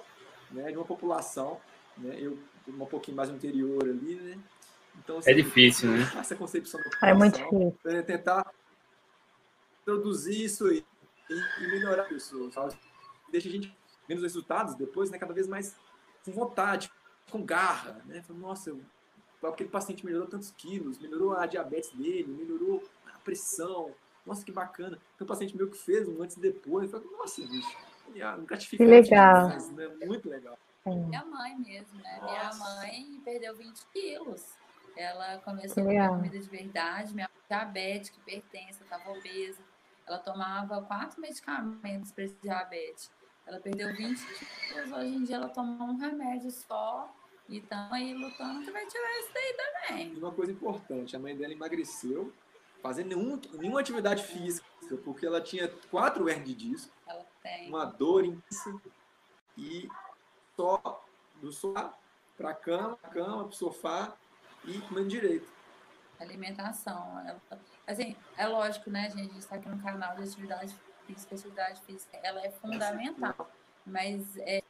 [0.50, 1.60] né, de uma população,
[1.96, 4.38] né, eu um pouquinho mais no interior ali, né?
[4.98, 6.02] Então, assim, é difícil, né?
[6.16, 8.04] Essa concepção da população, é muito difícil.
[8.04, 8.52] tentar
[9.82, 10.84] introduzir isso aí
[11.30, 12.74] e, melhorar isso, sabe?
[13.30, 13.76] Deixa a gente
[14.08, 15.74] vendo os resultados depois, né, cada vez mais
[16.24, 16.90] com vontade,
[17.30, 18.22] com garra, né?
[18.30, 18.80] Nossa, eu,
[19.42, 23.92] aquele paciente melhorou tantos quilos, melhorou a diabetes dele, melhorou a pressão.
[24.24, 24.98] Nossa, que bacana.
[25.14, 26.92] Então o paciente meu que fez um antes e depois.
[26.92, 27.76] Eu nossa, bicho,
[28.46, 28.76] gratificante.
[28.76, 29.48] Que legal.
[29.48, 30.06] Demais, né?
[30.06, 30.58] Muito legal.
[30.86, 32.18] Minha mãe mesmo, né?
[32.20, 32.32] Nossa.
[32.32, 34.54] Minha mãe perdeu 20 quilos.
[34.96, 39.60] Ela começou a comer comida de verdade, minha é diabética, hipertensa, estava obesa
[40.06, 43.10] ela tomava quatro medicamentos para esse diabetes.
[43.46, 47.12] Ela perdeu 20 quilos, hoje em dia ela toma um remédio só
[47.48, 50.16] e estamos aí lutando que vai tirar isso daí também.
[50.16, 52.32] Uma coisa importante, a mãe dela emagreceu
[52.82, 54.66] fazendo nenhum, nenhuma atividade física,
[55.04, 57.68] porque ela tinha quatro hernias de disco, ela tem.
[57.68, 58.74] uma dor intensa
[59.56, 59.88] e
[60.56, 61.04] só
[61.40, 61.94] do sofá
[62.36, 64.12] para a cama, cama, para o sofá
[64.64, 65.52] e comendo direito.
[66.18, 67.20] Alimentação.
[67.20, 67.40] Ela
[67.86, 69.20] Assim, é lógico, né, gente?
[69.20, 70.74] A gente está aqui no canal de atividade
[71.06, 71.34] física.
[71.34, 73.50] Atividade física, ela é fundamental.
[73.84, 74.62] Mas é,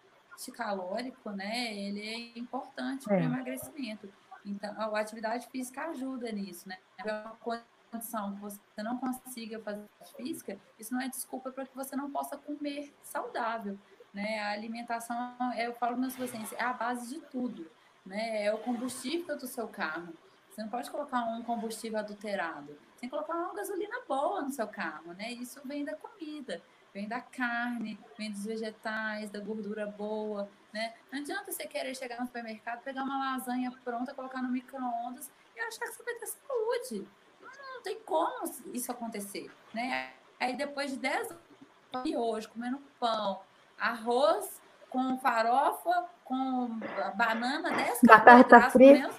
[0.53, 3.25] calórico, né, ele é importante para o é.
[3.25, 4.13] emagrecimento.
[4.45, 6.77] Então, a atividade física ajuda nisso, né?
[6.99, 11.75] É uma condição que você não consiga fazer física, isso não é desculpa para que
[11.75, 13.79] você não possa comer saudável,
[14.15, 14.39] né?
[14.39, 17.69] A alimentação, eu falo para meus pacientes, é a base de tudo,
[18.07, 18.45] né?
[18.45, 20.15] É o combustível do seu carro.
[20.49, 22.69] Você não pode colocar um combustível adulterado.
[22.69, 25.33] Você tem que colocar uma gasolina boa no seu carro, né?
[25.33, 26.63] Isso vem da comida,
[26.93, 30.95] vem da carne, vem dos vegetais, da gordura boa, né?
[31.11, 35.61] Não adianta você querer chegar no supermercado, pegar uma lasanha pronta, colocar no micro-ondas e
[35.61, 37.09] achar que você vai ter saúde.
[37.41, 40.13] Não, não tem como isso acontecer, né?
[40.39, 43.41] Aí depois de 10 anos de hoje, comendo pão,
[43.79, 44.61] arroz
[44.91, 46.79] com farofa, com
[47.17, 49.11] banana, 10 carboidratos frita.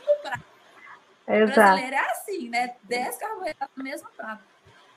[1.27, 1.59] prato Exato.
[1.59, 2.75] brasileiro é assim, né?
[2.83, 4.43] 10 carboidratos no mesmo prato.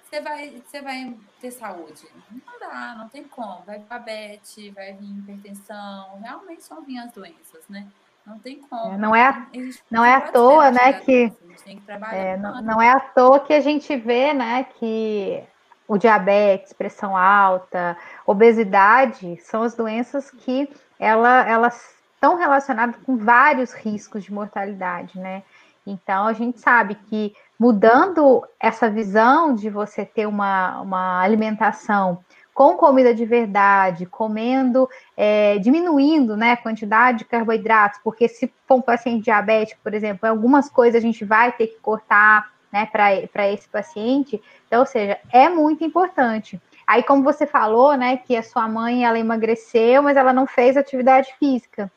[0.03, 2.09] Você vai, você vai ter saúde?
[2.31, 3.63] Não dá, não tem como.
[3.67, 7.87] Vai diabetes, vai vir hipertensão, realmente são vir as doenças, né?
[8.27, 8.95] Não tem como.
[8.95, 9.49] É, não é,
[9.91, 11.81] não é à toa, né, que, que
[12.13, 15.43] é, não, não é à toa que a gente vê, né, que
[15.89, 20.71] o diabetes, pressão alta, obesidade são as doenças que
[21.01, 25.43] ela, elas estão relacionadas com vários riscos de mortalidade, né?
[25.87, 32.23] Então, a gente sabe que mudando essa visão de você ter uma, uma alimentação
[32.53, 38.79] com comida de verdade, comendo, é, diminuindo né, a quantidade de carboidratos, porque se for
[38.79, 43.49] um paciente diabético, por exemplo, algumas coisas a gente vai ter que cortar né, para
[43.51, 44.43] esse paciente.
[44.67, 46.61] Então, ou seja, é muito importante.
[46.87, 50.77] Aí, como você falou, né, que a sua mãe ela emagreceu, mas ela não fez
[50.77, 51.91] atividade física.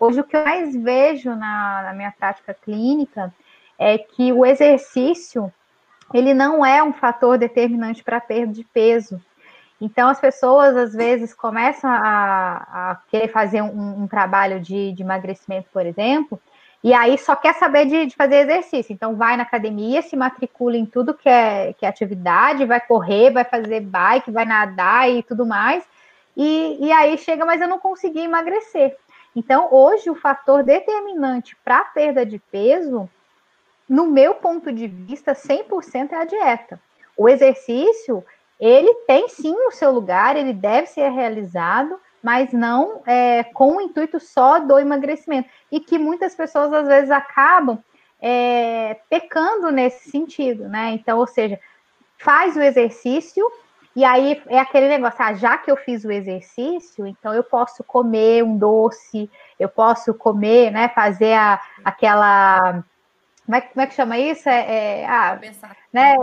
[0.00, 3.34] Hoje, o que eu mais vejo na, na minha prática clínica
[3.78, 5.52] é que o exercício
[6.12, 9.20] ele não é um fator determinante para perda de peso.
[9.80, 15.02] Então, as pessoas, às vezes, começam a, a querer fazer um, um trabalho de, de,
[15.02, 16.40] emagrecimento, por exemplo,
[16.82, 18.92] e aí só quer saber de, de, fazer exercício.
[18.92, 23.30] Então, vai na academia, se matricula em tudo que é, que é atividade, vai correr,
[23.30, 25.84] vai fazer bike, vai nadar e tudo mais,
[26.36, 28.96] e, e aí chega, mas eu não consegui emagrecer.
[29.34, 33.08] Então, hoje, o fator determinante para a perda de peso,
[33.88, 36.80] no meu ponto de vista, 100% é a dieta.
[37.16, 38.24] O exercício,
[38.60, 43.80] ele tem sim o seu lugar, ele deve ser realizado, mas não é, com o
[43.80, 45.48] intuito só do emagrecimento.
[45.70, 47.78] E que muitas pessoas, às vezes, acabam
[48.20, 50.90] é, pecando nesse sentido, né?
[50.92, 51.58] Então, ou seja,
[52.18, 53.44] faz o exercício
[53.98, 57.82] e aí é aquele negócio, ah, já que eu fiz o exercício, então eu posso
[57.82, 62.84] comer um doce, eu posso comer, né, fazer a, aquela.
[63.44, 64.48] Como é, como é que chama isso?
[64.48, 65.40] É, é ah,
[65.92, 66.14] né,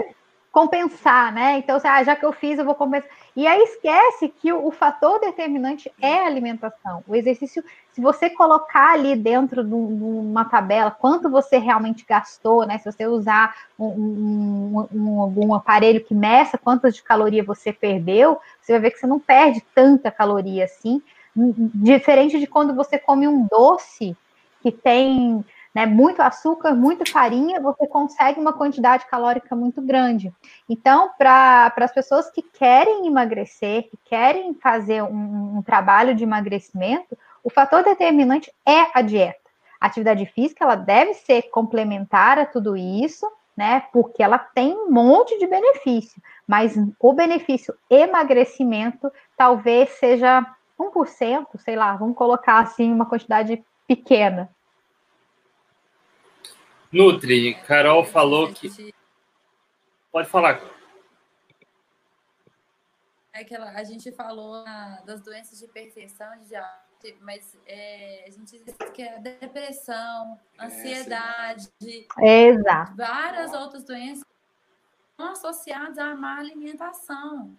[0.56, 1.58] compensar, né?
[1.58, 3.10] Então, ah, já que eu fiz, eu vou compensar.
[3.36, 7.04] E aí esquece que o, o, fator determinante é a alimentação.
[7.06, 12.78] O exercício, se você colocar ali dentro de, uma tabela quanto você realmente gastou, né?
[12.78, 18.40] Se você usar um, um, um, algum aparelho que meça quantas de caloria você perdeu,
[18.62, 21.02] você vai ver que você não perde tanta caloria assim.
[21.36, 24.16] Diferente de quando você come um doce
[24.62, 25.44] que tem
[25.76, 30.34] né, muito açúcar, muita farinha, você consegue uma quantidade calórica muito grande.
[30.70, 37.18] Então, para as pessoas que querem emagrecer, que querem fazer um, um trabalho de emagrecimento,
[37.44, 39.38] o fator determinante é a dieta.
[39.80, 43.84] A atividade física ela deve ser complementar a tudo isso, né?
[43.92, 50.46] Porque ela tem um monte de benefício, mas o benefício emagrecimento talvez seja
[50.80, 54.50] 1%, sei lá, vamos colocar assim uma quantidade pequena,
[56.96, 58.94] Nutri, Carol falou que.
[60.10, 60.62] Pode falar.
[63.34, 64.64] É que ela, a gente falou
[65.06, 66.56] das doenças de hipertensão, de,
[67.20, 71.70] mas é, a gente diz que é depressão, ansiedade,
[72.18, 72.96] Exato.
[72.96, 74.24] várias outras doenças
[75.12, 77.58] estão associadas à má alimentação.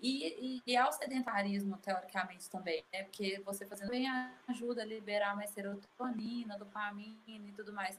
[0.00, 3.04] E, e, e, ao sedentarismo, teoricamente, também, né?
[3.04, 4.06] Porque você fazendo bem
[4.48, 7.98] ajuda a liberar mais serotonina, dopamina e tudo mais.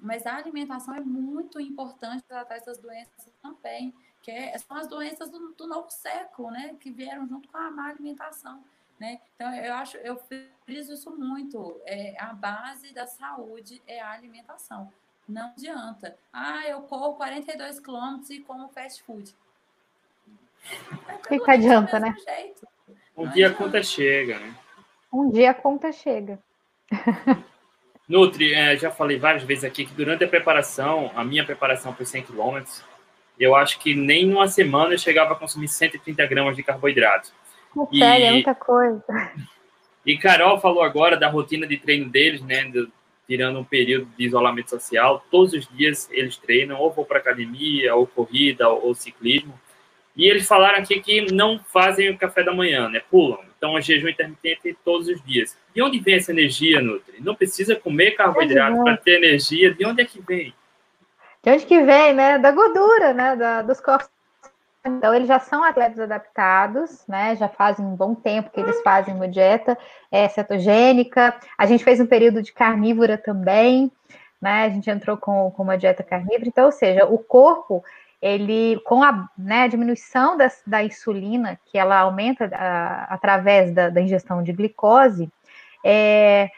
[0.00, 4.88] Mas a alimentação é muito importante para tratar essas doenças também, que é, são as
[4.88, 6.74] doenças do, do, novo século, né?
[6.80, 8.62] Que vieram junto com a má alimentação.
[8.98, 9.20] Né?
[9.34, 10.20] Então, eu acho, eu
[10.64, 11.80] friso isso muito.
[11.84, 14.92] É, a base da saúde é a alimentação.
[15.28, 16.16] Não adianta.
[16.32, 19.34] Ah, eu corro 42 quilômetros e como fast food.
[21.08, 22.14] O que, que adianta, né?
[22.18, 22.68] Jeito.
[23.16, 23.62] Um Não dia adianta.
[23.62, 24.56] a conta chega, né?
[25.12, 26.38] Um dia a conta chega.
[28.10, 32.04] Nutri, é, já falei várias vezes aqui que durante a preparação, a minha preparação foi
[32.04, 32.58] 100 km,
[33.38, 37.30] eu acho que nem uma semana eu chegava a consumir 130 gramas de carboidrato.
[37.92, 39.32] e, é muita coisa.
[40.04, 42.64] E Carol falou agora da rotina de treino deles, né?
[42.64, 42.90] Do,
[43.28, 45.24] tirando um período de isolamento social.
[45.30, 49.54] Todos os dias eles treinam, ou vão para academia, ou corrida, ou, ou ciclismo.
[50.16, 53.00] E eles falaram aqui que não fazem o café da manhã, né?
[53.08, 53.38] Pulam.
[53.60, 55.54] Então, é jejum intermitente todos os dias.
[55.74, 57.20] De onde vem essa energia, Nutri?
[57.20, 59.74] Não precisa comer carboidrato para ter energia.
[59.74, 60.54] De onde é que vem?
[61.42, 62.38] De onde que vem, né?
[62.38, 63.36] Da gordura, né?
[63.36, 64.08] Da, dos corpos.
[64.82, 67.36] Então, eles já são atletas adaptados, né?
[67.36, 69.76] Já fazem um bom tempo que eles fazem uma dieta
[70.10, 71.38] é, cetogênica.
[71.58, 73.92] A gente fez um período de carnívora também,
[74.40, 74.64] né?
[74.64, 76.48] A gente entrou com, com uma dieta carnívora.
[76.48, 77.84] Então, ou seja, o corpo
[78.20, 84.00] ele com a, né, diminuição da, da, insulina, que ela aumenta a, através da, da,
[84.00, 85.30] ingestão de glicose,
[85.84, 86.50] é,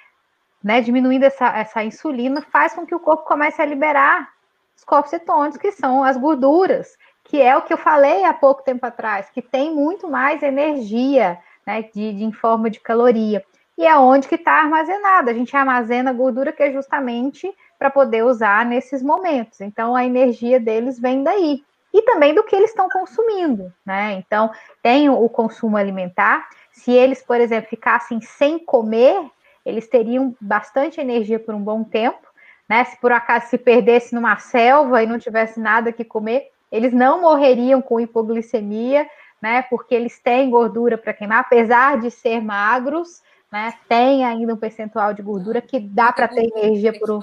[0.63, 4.29] né, diminuindo essa, essa insulina, faz com que o corpo comece a liberar
[4.77, 8.65] os corpos cetônicos, que são as gorduras, que é o que eu falei há pouco
[8.65, 13.45] tempo atrás, que tem muito mais energia né, de, de, em forma de caloria.
[13.79, 15.31] E é onde que está armazenada.
[15.31, 17.53] A gente armazena gordura que é justamente
[17.83, 19.61] para poder usar nesses momentos.
[19.61, 21.65] Então, a energia deles vem daí.
[21.93, 24.13] E também do que eles estão consumindo, né?
[24.13, 26.49] Então, tem o consumo alimentar.
[26.71, 29.21] Se eles, por exemplo, ficassem sem comer,
[29.67, 32.25] eles teriam bastante energia por um bom tempo,
[32.69, 32.85] né?
[32.85, 37.21] Se por acaso se perdesse numa selva e não tivesse nada que comer, eles não
[37.21, 39.09] morreriam com hipoglicemia,
[39.43, 39.63] né?
[39.63, 43.21] Porque eles têm gordura para queimar, apesar de ser magros,
[43.51, 43.75] né?
[43.89, 47.21] Tem ainda um percentual de gordura que dá para ter energia por um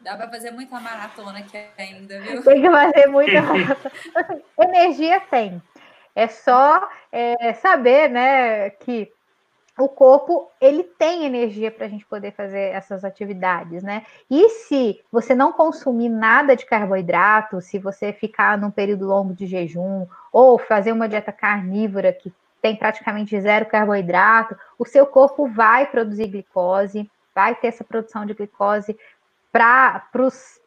[0.00, 2.42] Dá para fazer muita maratona aqui ainda, viu?
[2.42, 4.42] Tem que fazer muita maratona.
[4.58, 5.62] Energia tem.
[6.14, 9.10] É só é, saber, né, que
[9.78, 14.04] o corpo ele tem energia para a gente poder fazer essas atividades, né?
[14.30, 19.46] E se você não consumir nada de carboidrato, se você ficar num período longo de
[19.46, 25.86] jejum ou fazer uma dieta carnívora que tem praticamente zero carboidrato, o seu corpo vai
[25.86, 28.96] produzir glicose, vai ter essa produção de glicose
[29.52, 30.08] para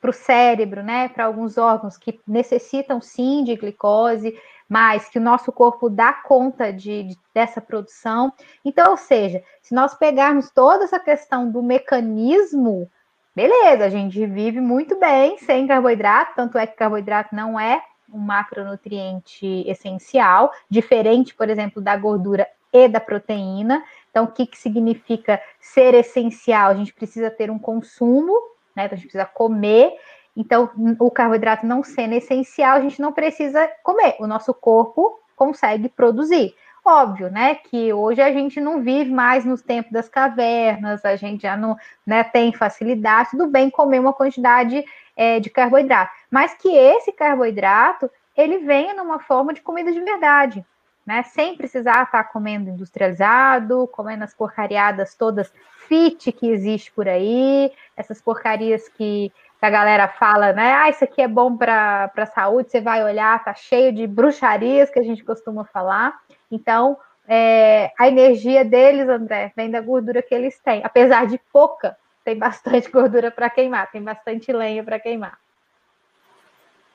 [0.03, 4.37] o cérebro, né, para alguns órgãos que necessitam sim de glicose,
[4.69, 8.31] mas que o nosso corpo dá conta de, de, dessa produção.
[8.63, 12.89] Então, ou seja, se nós pegarmos toda essa questão do mecanismo,
[13.35, 18.19] beleza, a gente vive muito bem sem carboidrato, tanto é que carboidrato não é um
[18.19, 23.83] macronutriente essencial, diferente, por exemplo, da gordura e da proteína.
[24.15, 26.69] Então, o que, que significa ser essencial?
[26.69, 28.31] A gente precisa ter um consumo,
[28.73, 28.85] né?
[28.85, 29.91] Então, a gente precisa comer.
[30.37, 34.15] Então, o carboidrato não sendo essencial, a gente não precisa comer.
[34.17, 36.55] O nosso corpo consegue produzir.
[36.85, 41.41] Óbvio, né, que hoje a gente não vive mais nos tempos das cavernas, a gente
[41.41, 44.85] já não né, tem facilidade, tudo bem comer uma quantidade
[45.17, 50.63] é, de carboidrato, mas que esse carboidrato ele venha numa forma de comida de verdade,
[51.05, 51.23] né?
[51.23, 55.51] Sem precisar estar comendo industrializado, comendo as porcariadas todas
[55.87, 59.31] fit que existe por aí, essas porcarias que,
[59.65, 60.73] a galera fala, né?
[60.73, 64.91] Ah, isso aqui é bom para a saúde, você vai olhar, tá cheio de bruxarias
[64.91, 66.13] que a gente costuma falar.
[66.51, 66.97] Então,
[67.27, 70.81] é, a energia deles, André, vem da gordura que eles têm.
[70.83, 75.37] Apesar de pouca, tem bastante gordura para queimar, tem bastante lenha para queimar.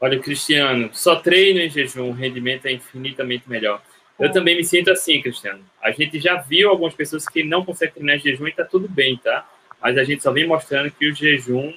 [0.00, 3.82] Olha, Cristiano, só treino em jejum, o rendimento é infinitamente melhor.
[4.20, 5.64] Eu também me sinto assim, Cristiano.
[5.82, 8.88] A gente já viu algumas pessoas que não conseguem treinar em jejum e tá tudo
[8.88, 9.48] bem, tá?
[9.80, 11.72] Mas a gente só vem mostrando que o jejum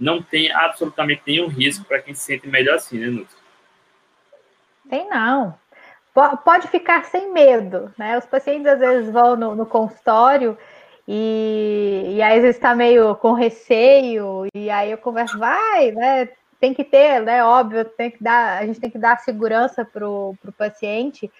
[0.00, 3.36] não tem absolutamente nenhum risco para quem se sente melhor assim, né, Nutri?
[4.88, 5.54] Tem não.
[6.44, 8.16] Pode ficar sem medo, né?
[8.16, 10.56] Os pacientes às vezes vão no, no consultório
[11.06, 16.28] e, e aí às vezes está meio com receio, e aí eu converso, vai, né?
[16.58, 17.44] Tem que ter, né?
[17.44, 21.30] Óbvio, tem que dar, a gente tem que dar segurança para o paciente,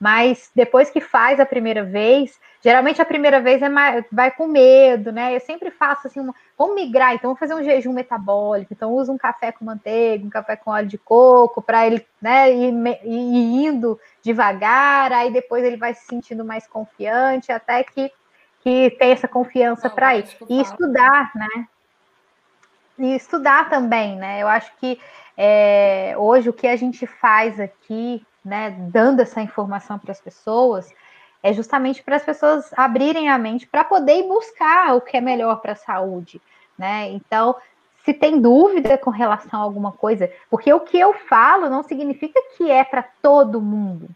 [0.00, 4.46] mas depois que faz a primeira vez, geralmente a primeira vez é mais, vai com
[4.46, 5.36] medo, né?
[5.36, 9.12] Eu sempre faço assim, uma, vamos migrar, então vamos fazer um jejum metabólico, então usa
[9.12, 12.72] um café com manteiga, um café com óleo de coco, para ele, né, ir,
[13.04, 18.10] ir indo devagar, aí depois ele vai se sentindo mais confiante, até que,
[18.62, 20.24] que tem essa confiança para ir.
[20.48, 21.68] E estudar, né?
[22.98, 24.40] E estudar também, né?
[24.40, 24.98] Eu acho que
[25.36, 30.92] é, hoje o que a gente faz aqui né, dando essa informação para as pessoas,
[31.42, 35.60] é justamente para as pessoas abrirem a mente para poder buscar o que é melhor
[35.60, 36.40] para a saúde,
[36.78, 37.08] né?
[37.10, 37.56] Então,
[38.04, 42.40] se tem dúvida com relação a alguma coisa, porque o que eu falo não significa
[42.56, 44.08] que é para todo mundo.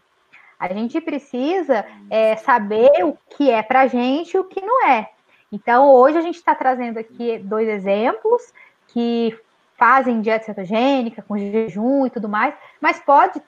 [0.59, 4.87] A gente precisa é, saber o que é para a gente e o que não
[4.87, 5.09] é.
[5.51, 8.53] Então, hoje a gente está trazendo aqui dois exemplos
[8.87, 9.37] que
[9.77, 13.41] fazem dieta cetogênica, com jejum e tudo mais, mas pode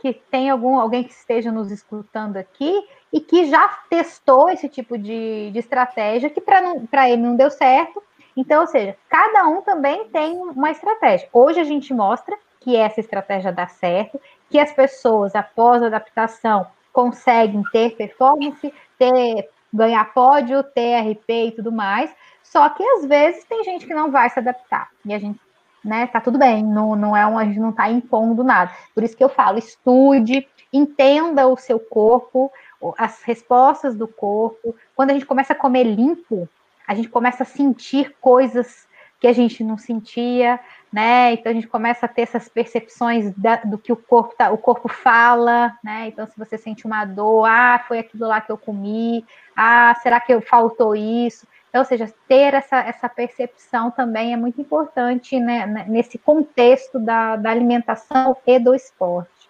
[0.00, 4.98] que tem algum, alguém que esteja nos escutando aqui e que já testou esse tipo
[4.98, 8.02] de, de estratégia que para ele não deu certo.
[8.36, 11.28] Então, ou seja, cada um também tem uma estratégia.
[11.32, 16.66] Hoje a gente mostra que essa estratégia dá certo, que as pessoas, após a adaptação,
[16.92, 22.14] conseguem ter performance, ter, ganhar pódio, ter RP e tudo mais.
[22.42, 24.90] Só que às vezes tem gente que não vai se adaptar.
[25.04, 25.40] E a gente
[25.84, 26.06] né?
[26.06, 28.70] Tá tudo bem, não, não é um, a gente não está impondo nada.
[28.94, 32.50] Por isso que eu falo, estude, entenda o seu corpo,
[32.96, 34.74] as respostas do corpo.
[34.94, 36.48] Quando a gente começa a comer limpo,
[36.86, 38.86] a gente começa a sentir coisas
[39.20, 40.58] que a gente não sentia,
[40.92, 41.32] né?
[41.32, 44.58] Então a gente começa a ter essas percepções da, do que o corpo tá, o
[44.58, 46.08] corpo fala, né?
[46.08, 49.24] Então se você sente uma dor, ah, foi aquilo lá que eu comi,
[49.56, 51.46] ah, será que eu faltou isso?
[51.72, 57.34] Então, ou seja, ter essa, essa percepção também é muito importante né, nesse contexto da,
[57.36, 59.48] da alimentação e do esporte.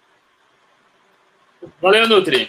[1.81, 2.49] Valeu, Nutri.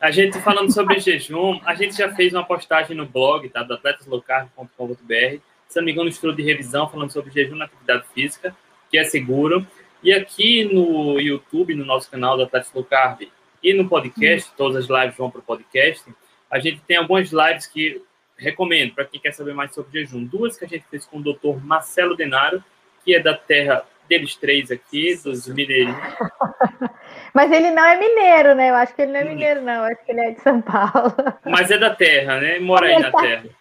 [0.00, 3.62] A gente falando sobre jejum, a gente já fez uma postagem no blog, tá?
[3.62, 5.40] Do atletaslocarb.com.br.
[5.68, 8.52] Se não me engano, estudo de revisão falando sobre jejum na atividade física,
[8.90, 9.64] que é seguro.
[10.02, 13.28] E aqui no YouTube, no nosso canal do Atletas Low Carb,
[13.62, 16.04] e no podcast, todas as lives vão para o podcast,
[16.50, 18.02] a gente tem algumas lives que
[18.36, 20.24] recomendo para quem quer saber mais sobre jejum.
[20.24, 22.64] Duas que a gente fez com o doutor Marcelo Denaro,
[23.04, 25.96] que é da terra deles três aqui, dos mineirinhos.
[27.32, 28.70] Mas ele não é mineiro, né?
[28.70, 29.72] Eu acho que ele não é mineiro, não.
[29.74, 31.14] Eu acho que ele é de São Paulo.
[31.44, 32.58] Mas é da terra, né?
[32.58, 33.44] Mora aí na terra.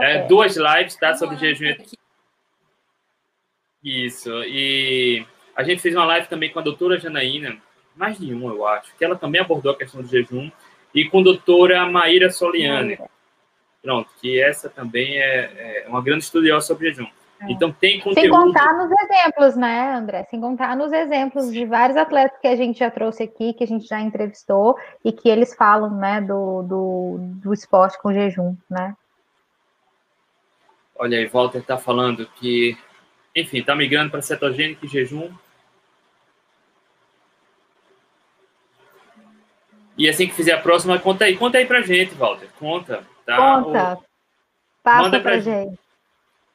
[0.00, 1.16] É, duas lives, tá?
[1.16, 1.74] Sobre jejum.
[3.82, 4.30] Isso.
[4.44, 5.26] E
[5.56, 7.56] a gente fez uma live também com a doutora Janaína,
[7.96, 10.52] mais de uma, eu acho, que ela também abordou a questão do jejum
[10.94, 12.98] e com a doutora Maíra Soliane.
[13.82, 17.06] Pronto, que essa também é, é uma grande estudiosa sobre jejum.
[17.40, 17.50] É.
[17.50, 18.20] Então tem conteúdo.
[18.20, 20.24] Sem contar nos exemplos, né, André?
[20.24, 23.66] Sem contar nos exemplos de vários atletas que a gente já trouxe aqui, que a
[23.66, 28.94] gente já entrevistou e que eles falam, né, do, do, do esporte com jejum, né?
[30.98, 32.76] Olha aí, Walter está falando que,
[33.34, 35.30] enfim, está migrando para cetogênico e jejum
[40.00, 41.36] E assim que fizer a próxima, conta aí.
[41.36, 42.48] Conta aí pra gente, Walter.
[42.58, 43.04] Conta.
[43.26, 43.36] Tá?
[43.36, 43.98] Conta.
[43.98, 44.04] O...
[44.82, 45.78] Passa Manda pra, pra gente.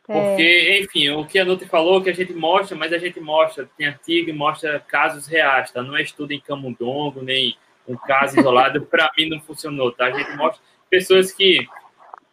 [0.04, 0.82] Porque, é.
[0.82, 3.86] enfim, o que a Nutri falou, que a gente mostra, mas a gente mostra, tem
[3.86, 5.84] artigo e mostra casos reais, tá?
[5.84, 7.56] Não é estudo em camundongo, nem
[7.88, 8.82] um caso isolado.
[8.82, 10.08] para mim não funcionou, tá?
[10.08, 11.68] A gente mostra pessoas que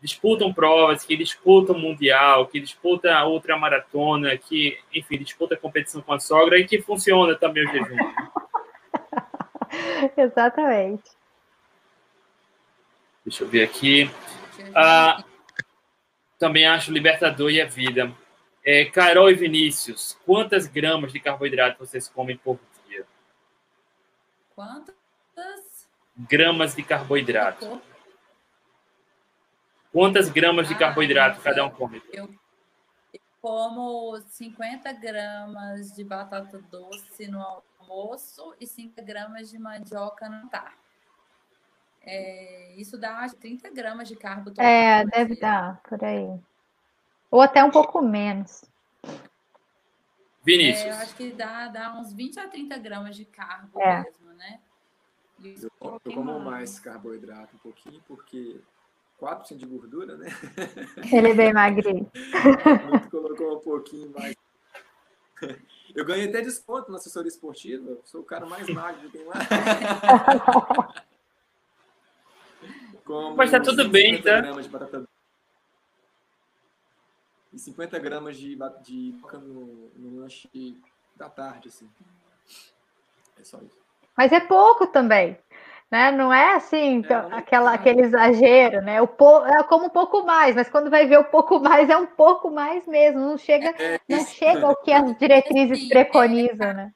[0.00, 6.14] disputam provas, que disputam mundial, que disputam a ultramaratona, que, enfim, disputam a competição com
[6.14, 7.96] a sogra e que funciona também o jejum.
[10.16, 11.10] Exatamente.
[13.24, 14.10] Deixa eu ver aqui.
[14.74, 15.24] Ah,
[16.38, 18.12] Também acho libertador e a vida.
[18.64, 23.04] É, Carol e Vinícius, quantas gramas de carboidrato vocês comem por dia?
[24.54, 25.88] Quantas?
[26.16, 27.80] Gramas de carboidrato.
[29.92, 32.00] Quantas gramas de carboidrato ah, cada um come?
[32.12, 32.24] Eu,
[33.12, 37.71] eu como 50 gramas de batata doce no almoço
[38.60, 40.76] e 5 gramas de mandioca no tarde.
[42.04, 44.52] É, isso dá 30 gramas de carbo.
[44.58, 45.40] É, deve dia.
[45.40, 46.28] dar, por aí.
[47.30, 48.64] Ou até um pouco menos.
[50.44, 50.84] Vinícius.
[50.84, 54.02] É, eu acho que dá, dá uns 20 a 30 gramas de carbo é.
[54.02, 54.60] mesmo, né?
[55.44, 56.44] eu, eu como mais.
[56.44, 58.60] mais carboidrato um pouquinho, porque
[59.20, 60.28] 4% de gordura, né?
[61.12, 62.10] Ele é bem magrinho.
[63.10, 64.34] colocou um pouquinho mais.
[65.94, 67.98] Eu ganhei até desconto na assessoria esportiva.
[68.04, 69.34] Sou o cara mais magro que tem lá.
[73.36, 74.40] Mas tá tudo bem, tá?
[74.40, 75.04] Gramas de batata
[77.52, 80.48] e 50 gramas de, de no, no lanche
[81.14, 81.88] da tarde, assim.
[83.38, 83.78] É só isso.
[84.16, 85.38] Mas é pouco também.
[85.92, 86.10] Né?
[86.10, 89.02] Não é assim, é, aquela, aquele exagero, né?
[89.02, 91.96] O po, é como um pouco mais, mas quando vai ver o pouco mais, é
[91.98, 96.94] um pouco mais mesmo, não chega, é, não chega ao que as diretrizes preconizam, né?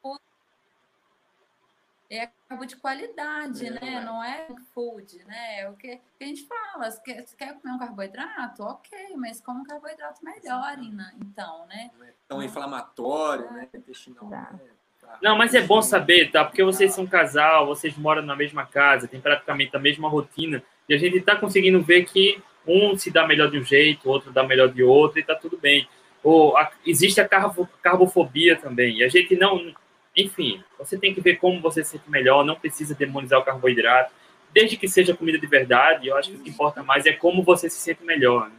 [2.09, 4.01] é carbo de qualidade, é, né?
[4.01, 5.61] Não é food, né?
[5.61, 6.91] É o que, a gente fala.
[6.91, 10.79] Se quer, quer comer um carboidrato, ok, mas como um carboidrato melhor,
[11.21, 11.91] então, né?
[11.99, 13.69] Não é tão inflamatório, né?
[13.75, 14.25] Intestinal.
[14.27, 14.76] Né?
[15.07, 15.19] Tá.
[15.23, 16.45] Não, mas é bom saber, tá?
[16.45, 20.95] Porque vocês são casal, vocês moram na mesma casa, tem praticamente a mesma rotina, e
[20.95, 24.33] a gente está conseguindo ver que um se dá melhor de um jeito, o outro
[24.33, 25.89] dá melhor de outro, e tá tudo bem.
[26.23, 29.73] Ou a, existe a carbo, carbofobia também, e a gente não
[30.17, 34.15] enfim, você tem que ver como você se sente melhor, não precisa demonizar o carboidrato,
[34.53, 37.43] desde que seja comida de verdade, eu acho que o que importa mais é como
[37.43, 38.49] você se sente melhor.
[38.49, 38.57] Né?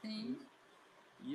[0.00, 0.38] Sim.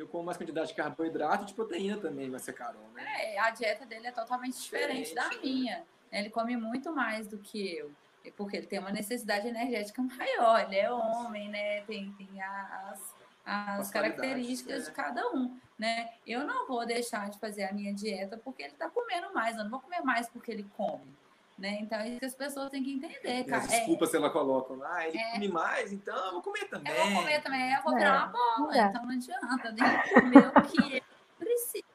[0.03, 3.33] Eu como mais quantidade de carboidrato e de proteína também, vai ser Carol, né?
[3.33, 5.35] É, a dieta dele é totalmente diferente, diferente.
[5.35, 5.83] da minha.
[6.11, 7.91] Ele come muito mais do que eu
[8.37, 11.81] porque ele tem uma necessidade energética maior, ele é homem, né?
[11.81, 14.89] Tem, tem as, as características é.
[14.89, 16.09] de cada um, né?
[16.25, 19.63] Eu não vou deixar de fazer a minha dieta porque ele está comendo mais, eu
[19.63, 21.13] não vou comer mais porque ele come.
[21.57, 21.77] Né?
[21.81, 23.67] Então, é isso que as pessoas têm que entender, cara.
[23.67, 26.67] Desculpa é, se ela coloca lá, ah, ele é, come mais, então eu vou comer
[26.67, 26.91] também.
[26.91, 30.13] Eu vou comer também, eu vou virar uma bola, então não adianta, eu tenho que
[30.13, 31.01] comer o que eu
[31.37, 31.93] preciso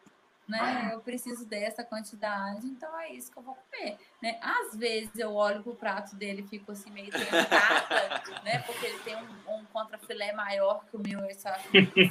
[0.49, 0.91] né?
[0.95, 4.39] Eu preciso dessa quantidade, então é isso que eu vou comer, né?
[4.41, 8.61] Às vezes eu olho pro prato dele e fico assim meio tentada, né?
[8.61, 11.55] Porque ele tem um, um contrafilé maior que o meu, essa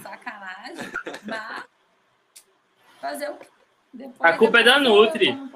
[0.04, 0.91] sacanagem,
[1.26, 1.64] mas
[3.02, 3.48] fazer o quê?
[3.91, 5.32] Depois a culpa é da Nutri.
[5.32, 5.50] Um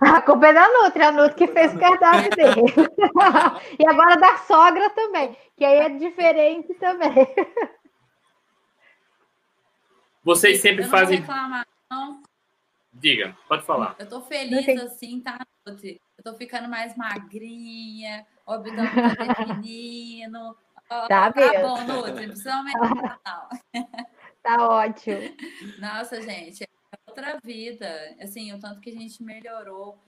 [0.00, 2.62] a culpa é da Nutri, a Nutri que fez o cardápio dele.
[3.78, 7.12] e agora da sogra também, que aí é diferente também.
[10.22, 11.20] Vocês sempre fazem.
[11.20, 11.66] Reclamar.
[12.92, 13.96] Diga, pode falar.
[13.98, 15.38] Eu tô feliz assim, tá?
[15.66, 15.76] Eu
[16.24, 20.56] tô ficando mais magrinha, o abdômen tá definindo.
[20.88, 21.32] Tá, tá
[21.62, 22.76] bom, Nutri, principalmente
[24.42, 25.20] Tá ótimo.
[25.78, 26.66] Nossa, gente, é
[27.10, 28.16] outra vida.
[28.20, 29.98] Assim, o tanto que a gente melhorou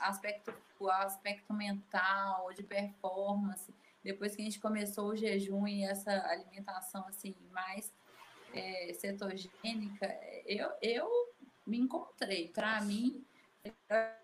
[0.00, 3.72] aspecto, o aspecto mental, de performance,
[4.02, 7.92] depois que a gente começou o jejum e essa alimentação assim mais
[8.52, 10.06] é, cetogênica,
[10.44, 11.08] eu, eu
[11.66, 12.48] me encontrei.
[12.48, 13.24] Para mim,
[13.64, 13.72] é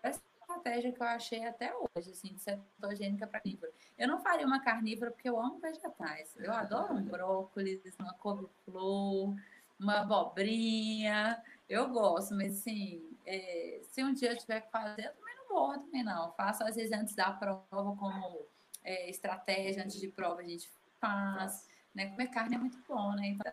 [0.03, 3.71] a estratégia que eu achei até hoje, assim, de cetogênica para carnívora.
[3.97, 6.35] Eu não faria uma carnívora porque eu amo vegetais.
[6.37, 9.35] Eu adoro um brócolis, uma couve-flor,
[9.79, 11.41] uma abobrinha.
[11.69, 15.47] Eu gosto, mas assim, é, se um dia eu tiver que fazer, eu também não
[15.47, 16.31] vou, também não.
[16.33, 18.45] Faço às vezes antes da prova, como
[18.83, 21.67] é, estratégia, antes de prova a gente faz.
[21.95, 22.07] Né?
[22.07, 23.27] Comer carne é muito bom, né?
[23.27, 23.51] Então,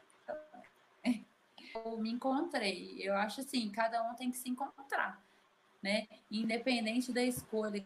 [1.85, 2.99] eu me encontrei.
[3.01, 5.23] Eu acho assim, cada um tem que se encontrar,
[5.83, 6.09] né?
[6.31, 7.85] Independente da escolha,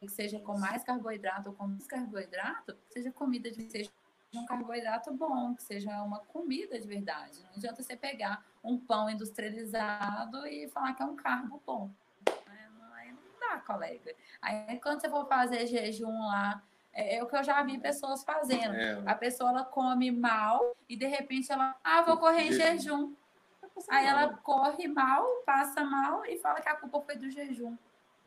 [0.00, 3.90] que seja com mais carboidrato ou com menos carboidrato, seja comida de seja
[4.38, 7.40] um carboidrato bom, que seja uma comida de verdade.
[7.44, 11.90] Não adianta você pegar um pão industrializado e falar que é um carbo bom.
[12.26, 14.14] Aí não dá, colega.
[14.40, 16.62] Aí quando você for fazer jejum lá,
[16.92, 18.74] é, é o que eu já vi pessoas fazendo.
[18.74, 19.02] É.
[19.06, 23.14] A pessoa ela come mal e de repente ela, ah, vou correr em jejum.
[23.90, 27.76] Aí ela corre mal, passa mal e fala que a culpa foi do jejum.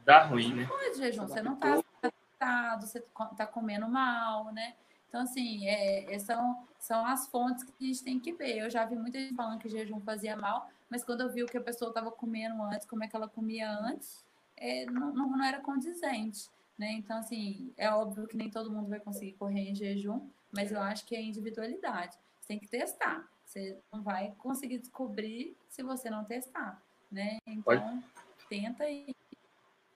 [0.06, 0.68] Dá ruim, né?
[0.70, 3.04] Não é de jejum, você não tá adaptado, você
[3.36, 4.76] tá comendo mal, né?
[5.10, 8.60] Então, assim, é, é, são, são as fontes que a gente tem que ver.
[8.60, 11.48] Eu já vi muita gente falando que jejum fazia mal, mas quando eu vi o
[11.48, 14.24] que a pessoa estava comendo antes, como é que ela comia antes,
[14.56, 16.48] é, não, não, não, era condizente.
[16.78, 16.92] né?
[16.94, 20.80] Então, assim, é óbvio que nem todo mundo vai conseguir correr em jejum, mas eu
[20.80, 22.16] acho que é individualidade.
[22.40, 23.28] Você tem que testar.
[23.44, 26.80] Você não vai conseguir descobrir se você não testar,
[27.12, 27.40] né?
[27.48, 28.04] Então,
[28.48, 29.16] tenta e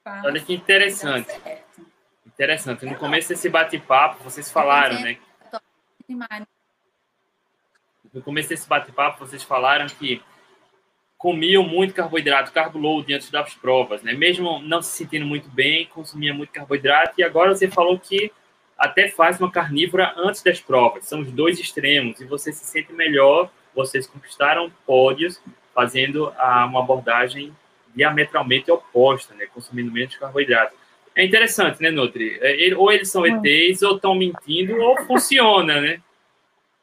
[0.04, 0.26] faz.
[0.26, 1.30] Olha que interessante.
[2.26, 2.86] Interessante.
[2.86, 5.18] No começo desse bate-papo, vocês falaram, né?
[8.14, 10.22] No começo desse bate-papo, vocês falaram que
[11.18, 14.14] comiam muito carboidrato, carbo load antes das provas, né?
[14.14, 17.14] Mesmo não se sentindo muito bem, consumia muito carboidrato.
[17.18, 18.32] E agora você falou que
[18.78, 21.06] até faz uma carnívora antes das provas.
[21.06, 23.50] São os dois extremos e você se sente melhor.
[23.74, 25.42] Vocês conquistaram pódios
[25.74, 27.56] fazendo uma abordagem
[27.96, 29.46] diametralmente oposta, né?
[29.46, 30.76] Consumindo menos carboidrato.
[31.16, 32.40] É interessante, né, Nutri?
[32.42, 36.02] É, ou eles são ETs, ou estão mentindo, ou funciona, né?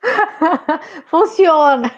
[1.06, 1.90] funciona.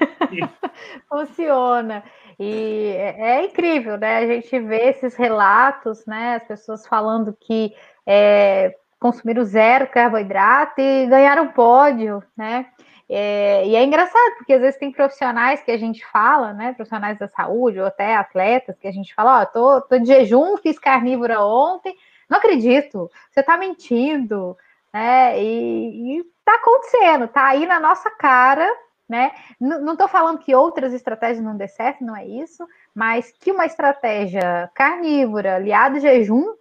[1.09, 2.03] funciona.
[2.39, 4.19] E é, é, incrível, né?
[4.19, 6.37] A gente vê esses relatos, né?
[6.37, 7.75] As pessoas falando que
[8.07, 12.67] é, consumiram zero carboidrato e ganharam pódio, né?
[13.09, 16.73] É, e é engraçado, porque às vezes tem profissionais que a gente fala, né?
[16.73, 20.07] Profissionais da saúde, ou até atletas, que a gente fala, ó, oh, tô, tô de
[20.07, 21.95] jejum, fiz carnívora ontem,
[22.33, 24.57] não acredito, você tá mentindo,
[24.91, 25.39] né?
[25.39, 28.67] E, e tá acontecendo, tá aí na nossa cara,
[29.07, 29.33] né?
[29.61, 33.67] Não estou falando que outras estratégias não dê certo, não é isso, mas que uma
[33.67, 36.55] estratégia carnívora, aliada jejum,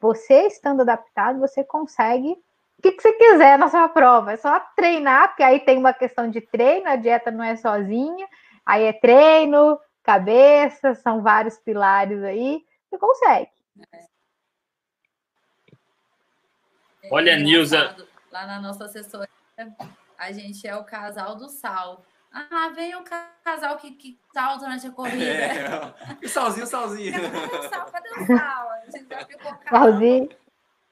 [0.00, 2.32] você estando adaptado, você consegue
[2.78, 4.32] o que, que você quiser na sua prova.
[4.32, 8.26] É só treinar, porque aí tem uma questão de treino, a dieta não é sozinha,
[8.64, 13.50] aí é treino, cabeça, são vários pilares aí, você consegue.
[13.92, 14.19] É.
[17.10, 17.96] Olha, Nilza.
[18.30, 19.28] Lá na nossa assessoria,
[20.18, 22.04] a gente é o casal do sal.
[22.32, 23.04] Ah, vem um
[23.44, 25.24] casal que, que sal durante a corrida.
[25.24, 25.94] É.
[26.22, 27.12] E salzinho, salzinho.
[27.12, 27.86] Cadê o sal?
[27.90, 28.70] Cadê o sal?
[28.70, 30.28] A gente já ficou Salzinho.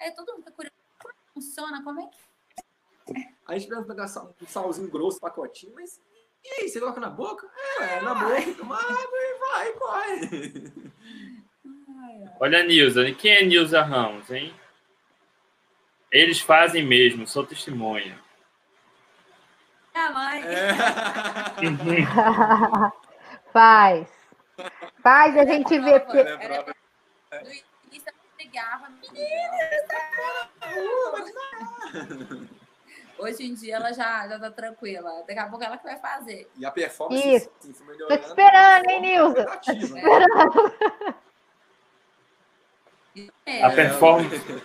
[0.01, 0.75] É, todo mundo curioso.
[0.99, 1.83] Como é funciona?
[1.83, 3.29] Como é que.
[3.47, 5.99] A gente vai pegar um salzinho grosso, pacotinho, mas
[6.45, 7.47] e aí, você coloca na boca?
[7.81, 10.73] É, na boca, toma água e vai, corre.
[12.41, 13.13] Olha a Nilza.
[13.13, 14.55] Quem é Nilza Ramos, hein?
[16.11, 18.19] Eles fazem mesmo, sou testemunha
[19.99, 20.43] minha mãe.
[20.45, 20.73] É.
[23.53, 24.09] Faz.
[25.03, 26.01] Faz, a gente vê.
[26.01, 26.23] Porque...
[26.23, 26.31] No
[27.91, 28.89] início eu brigava,
[33.19, 35.25] Hoje em dia ela já, já tá tranquila.
[35.27, 36.49] Daqui a pouco ela que vai fazer.
[36.57, 37.51] E a performance Isso.
[37.59, 38.17] Sim, foi melhorando.
[38.17, 39.45] Tô te esperando, hein, Nilza?
[39.45, 40.75] Tô te esperando.
[43.45, 43.65] É.
[43.65, 44.63] A performance.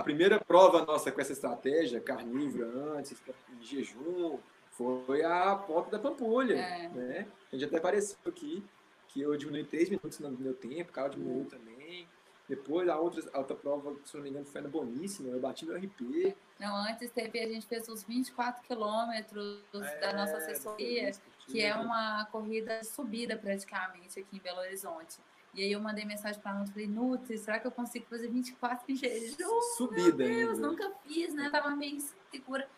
[0.00, 3.14] A primeira prova nossa com essa estratégia, carnívora antes,
[3.50, 4.38] em jejum,
[4.70, 6.54] foi a ponta da Pampulha.
[6.54, 6.88] É.
[6.88, 7.26] Né?
[7.52, 8.64] A gente até apareceu aqui,
[9.08, 12.08] que eu diminui três minutos no meu tempo, o cara diminuiu também.
[12.48, 15.64] Depois a outra, a outra prova, se não me engano, foi na Boníssima, eu bati
[15.66, 16.34] no RP.
[16.58, 21.12] Não, antes teve, a gente fez os 24 quilômetros é, da nossa assessoria,
[21.46, 25.18] que é uma corrida subida praticamente aqui em Belo Horizonte.
[25.52, 28.92] E aí eu mandei mensagem para ela, falei, Nutri, será que eu consigo fazer 24
[28.92, 29.60] em jejum?
[29.76, 30.68] Subida Meu Deus, ainda.
[30.68, 31.50] nunca fiz, né?
[31.50, 32.68] Tava meio insegura.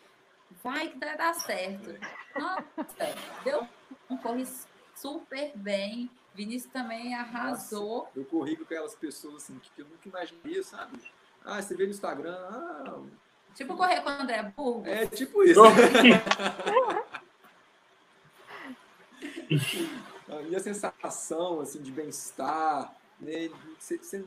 [0.63, 1.95] Vai que vai dar certo.
[2.35, 2.65] Nossa,
[3.43, 3.67] deu
[4.09, 4.47] um corre
[4.95, 6.09] super bem.
[6.33, 8.05] Vinícius também arrasou.
[8.05, 10.99] Nossa, eu corri com aquelas pessoas assim que eu nunca imaginei, sabe?
[11.45, 13.01] Ah, você vê no Instagram, ah,
[13.53, 14.87] Tipo correr com o André Burgos.
[14.87, 15.61] É tipo isso.
[20.39, 24.23] a minha sensação assim, de bem-estar, né, você,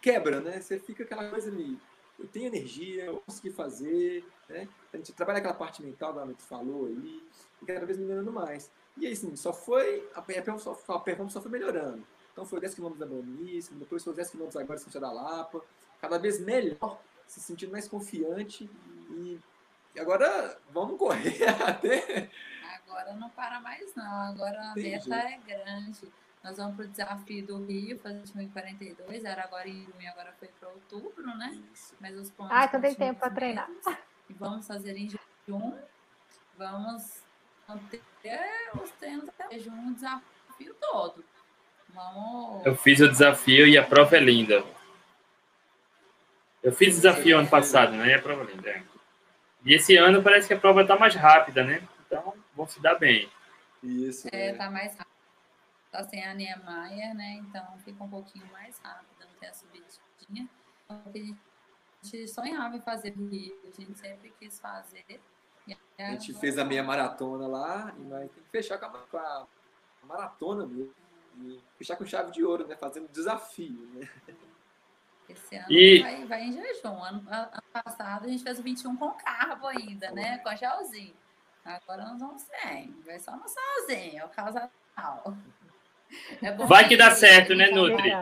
[0.00, 0.60] quebra, né?
[0.60, 1.78] Você fica aquela coisa ali,
[2.18, 4.68] eu tenho energia, eu consegui fazer, né?
[4.92, 7.22] A gente trabalha aquela parte mental que a falou aí,
[7.62, 8.70] e cada vez melhorando mais.
[8.96, 10.74] E aí, assim, só foi, a performance só,
[11.28, 12.02] só foi melhorando.
[12.32, 15.62] Então foi 10 km da Boníssima, depois foi 10 km agora em da Lapa,
[16.00, 18.68] cada vez melhor, se sentindo mais confiante
[19.10, 19.40] e
[19.98, 22.30] agora vamos correr até
[22.96, 24.20] agora não para mais, não.
[24.28, 25.08] Agora a Entendi.
[25.08, 26.08] meta é grande.
[26.42, 29.24] Nós vamos para o desafio do Rio, fazer 2042.
[29.24, 31.58] Era agora em junho, agora foi para outubro, né?
[31.74, 31.94] Isso.
[32.00, 32.56] Mas os pontos.
[32.56, 33.68] Ah, então tem tempo para treinar.
[34.28, 35.08] E vamos fazer em
[35.46, 35.78] junho.
[36.56, 37.22] Vamos
[37.90, 38.00] ter
[38.80, 41.24] os treinos até junho, um desafio todo.
[41.88, 42.64] Vamos...
[42.64, 44.64] Eu fiz o desafio e a prova é linda.
[46.62, 48.08] Eu fiz o desafio ano passado, né?
[48.08, 48.82] E a prova é linda.
[49.64, 51.82] E esse ano parece que a prova está mais rápida, né?
[52.56, 53.30] Vão se dar bem.
[53.82, 54.26] Isso.
[54.32, 54.54] É, é.
[54.54, 55.14] tá mais rápido.
[55.92, 57.34] Tá sem a Niemeyer, né?
[57.34, 60.48] Então fica um pouquinho mais rápido, não tem a subidinha.
[60.88, 61.00] A
[62.02, 65.20] gente sonhava em fazer Rio, a gente sempre quis fazer.
[65.98, 69.16] A gente fez a meia maratona lá e nós tem que fechar com a, com
[69.18, 69.46] a
[70.02, 70.94] maratona mesmo.
[71.38, 72.76] E fechar com chave de ouro, né?
[72.76, 74.08] Fazendo desafio, né?
[75.28, 77.02] Esse ano E- vai, vai em jejum.
[77.02, 80.38] Ano, ano passado a gente fez o 21 com carbo ainda, né?
[80.38, 81.14] Com gelzinho.
[81.66, 82.94] Agora nós vamos sem.
[83.04, 84.70] Vai só no salzinho, é o casal.
[86.42, 88.12] É bom Vai que dá certo, né, Nutri?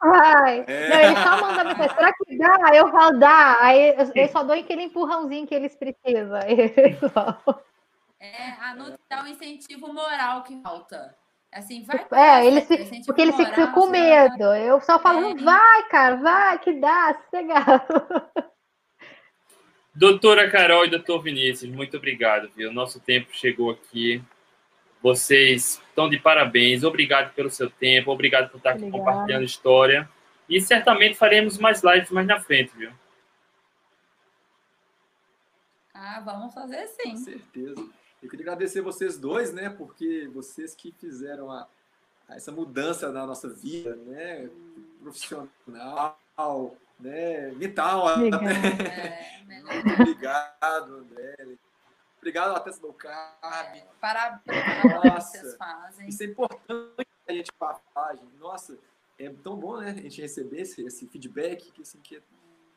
[0.00, 0.88] Ai, É.
[0.90, 2.74] não, ele só manda mensagem, será que dá?
[2.74, 3.56] Eu falo, dá.
[3.60, 6.38] Aí eu, eu só dou aquele empurrãozinho que eles precisam.
[8.20, 11.16] É, a Nutri dá um incentivo moral que falta.
[11.52, 12.04] Assim, vai.
[12.12, 14.42] É, eles se, porque eles ficam com medo.
[14.56, 15.34] Eu só falo, É.
[15.36, 17.82] vai, cara, vai, que dá, sossegado.
[19.98, 22.72] Doutora Carol e doutor Vinícius, muito obrigado, viu?
[22.72, 24.22] Nosso tempo chegou aqui.
[25.02, 26.84] Vocês estão de parabéns.
[26.84, 29.04] Obrigado pelo seu tempo, obrigado por estar aqui Obrigada.
[29.04, 30.08] compartilhando história.
[30.48, 32.92] E certamente faremos mais lives mais na frente, viu?
[35.92, 37.16] Ah, vamos fazer Com sim.
[37.16, 37.84] certeza.
[38.22, 39.68] Eu queria agradecer vocês dois, né?
[39.68, 41.66] Porque vocês que fizeram a,
[42.28, 44.48] a essa mudança na nossa vida, né?
[45.02, 46.16] Profissional,
[46.98, 47.52] né?
[47.56, 48.10] Legal.
[48.10, 48.16] É,
[49.44, 49.74] melhor.
[49.84, 51.36] Muito obrigado, André.
[52.18, 53.82] Obrigado até Low Carb.
[54.00, 54.42] Parabéns
[54.82, 55.38] pelo que Nossa.
[55.38, 56.08] vocês fazem.
[56.08, 58.36] Isso é importante a gente falar, gente.
[58.38, 58.78] Nossa,
[59.18, 59.90] é tão bom, né?
[59.90, 62.20] A gente receber esse, esse feedback, que assim, que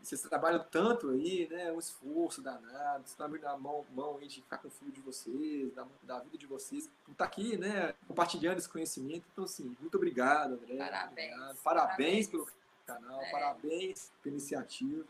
[0.02, 1.72] vocês trabalham tanto aí, né?
[1.72, 4.92] Um esforço danado, vocês estão abrindo a mão, mão aí de ficar com o filho
[4.92, 7.94] de vocês, da, da vida de vocês, por estar aqui, né?
[8.08, 9.26] Compartilhando esse conhecimento.
[9.32, 10.78] Então, assim, muito obrigado, André.
[10.78, 11.34] Parabéns.
[11.34, 11.58] Obrigado.
[11.64, 12.28] Parabéns Parabéns.
[12.28, 12.46] pelo
[12.86, 13.32] canal, É.
[13.32, 15.06] parabéns pela iniciativa.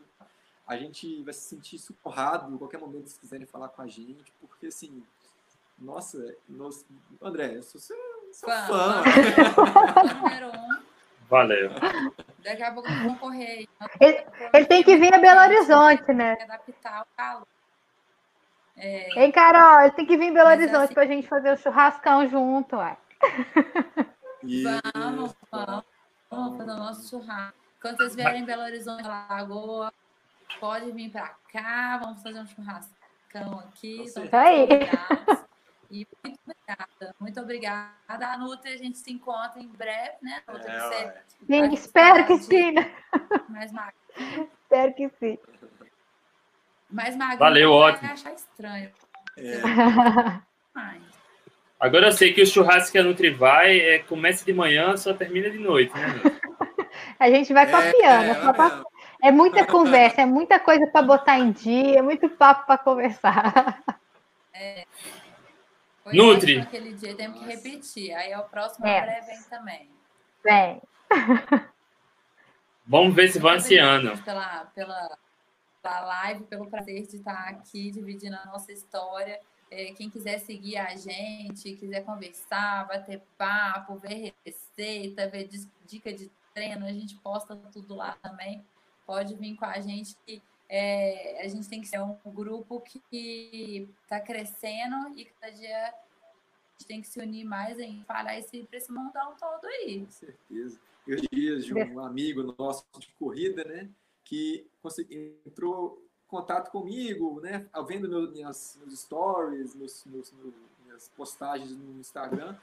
[0.66, 3.82] A gente vai se sentir super honrado em qualquer momento que vocês quiserem falar com
[3.82, 5.02] a gente, porque assim,
[5.78, 6.84] nossa, nós,
[7.20, 7.96] André, eu sou seu,
[8.32, 9.02] seu Fã, fã.
[10.46, 10.82] um.
[11.28, 11.70] Valeu.
[12.44, 13.66] Daqui a pouco eu vou correr.
[14.00, 16.36] Ele- Ele tem que vir a Belo Horizonte, né?
[16.42, 17.46] Adaptar ao calor.
[18.76, 19.80] Hein, Carol?
[19.82, 22.76] Ele tem que vir em Belo Mas Horizonte assim- pra gente fazer o churrascão junto,
[22.76, 22.96] uai.
[24.94, 25.84] Vamos, vamos.
[26.30, 27.61] Vamos fazer o nosso churrasco.
[27.82, 29.92] Quando vocês vierem em Belo Horizonte, Lagoa,
[30.60, 31.98] pode vir pra cá.
[31.98, 34.08] Vamos fazer um churrascão aqui.
[34.08, 34.38] Certeza.
[34.40, 34.68] Aí.
[35.90, 37.14] E muito obrigada.
[37.20, 38.26] Muito obrigada.
[38.32, 40.40] A Nutri, a gente se encontra em breve, né?
[40.48, 41.12] Nutri, É, você.
[41.46, 42.94] Sim, Vai espero que sim, né?
[43.50, 43.94] mais magro.
[44.62, 45.38] Espero que sim.
[46.90, 47.38] Mais magro.
[47.38, 48.10] Valeu, vai ótimo.
[48.12, 48.90] achar estranho.
[49.36, 49.60] É,
[51.80, 55.12] Agora eu sei que o churrasco que a Nutri vai é, começa de manhã, só
[55.12, 56.41] termina de noite, né, Nutri?
[57.22, 58.30] A gente vai copiando.
[58.30, 58.82] é, só pra-
[59.22, 63.82] É muita conversa, é muita coisa para botar em dia, é muito papo para conversar.
[66.02, 66.58] foi Nutri.
[66.58, 68.12] Aquele dia temos que repetir.
[68.14, 68.98] Aí é o próximo É.
[68.98, 69.20] é.
[69.20, 69.88] vem também.
[70.42, 70.82] Bem,
[72.84, 74.20] Vamos ver se vai esse ano.
[74.24, 75.16] Pela, pela,
[75.80, 79.38] pela live, pelo prazer de estar aqui dividindo a nossa história.
[79.70, 85.48] É, quem quiser seguir a gente, quiser conversar, bater papo, ver receita, ver
[85.86, 88.64] dica de treino, a gente posta tudo lá também.
[89.06, 93.88] Pode vir com a gente que é, a gente tem que ser um grupo que
[94.02, 95.92] está crescendo e cada dia a
[96.78, 100.00] gente tem que se unir mais em espalhar esse, para esse mundão todo aí.
[100.00, 100.80] Com certeza.
[101.06, 103.90] Eu dias de um amigo nosso de corrida, né?
[104.24, 104.66] Que
[105.44, 107.66] entrou em contato comigo, né?
[107.86, 110.54] Vendo meu, minhas, meus stories, meus, meus- meu-
[110.84, 112.56] minhas postagens no Instagram.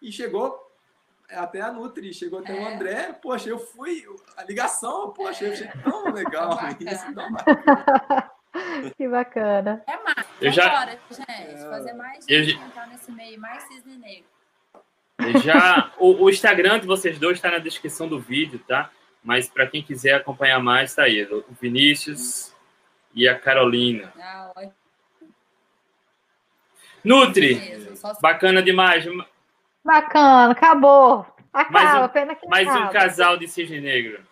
[0.00, 0.71] E chegou
[1.32, 2.74] até a Nutri, chegou até o É.
[2.74, 3.12] André.
[3.20, 4.04] Poxa, eu fui.
[4.36, 7.14] A ligação, poxa, eu achei tão legal isso.
[7.14, 8.30] Tão bacana.
[8.96, 9.82] que bacana.
[9.86, 10.26] É mais.
[10.40, 11.30] Eu já- Vambora, gente.
[11.30, 11.56] É.
[11.70, 14.24] Fazer mais Eu gente já- entrar nesse meio, mais cisne negro.
[15.44, 18.90] Já o, o Instagram de vocês dois está na descrição do vídeo, tá?
[19.22, 21.22] Mas para quem quiser acompanhar mais, tá aí.
[21.24, 22.52] O Vinícius
[23.14, 24.12] e a Carolina.
[24.18, 24.52] Ah,
[27.04, 27.96] Nutri, mesmo.
[27.96, 29.04] Só bacana demais.
[29.84, 31.26] Bacana, acabou.
[31.52, 32.92] Acaba, Mais um- pena que Mais um acaba.
[32.92, 34.24] casal de cisne negro.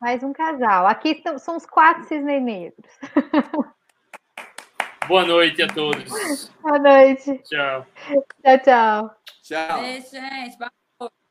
[0.00, 0.86] Mais um casal.
[0.86, 2.86] Aqui são- são os quatro cisnes negros.
[5.06, 6.48] Boa noite a todos.
[6.62, 7.38] Boa noite.
[7.44, 7.86] Tchau.
[8.44, 9.16] Tchau, tchau.
[9.42, 9.80] Tchau.
[9.80, 10.56] Beijo, gente.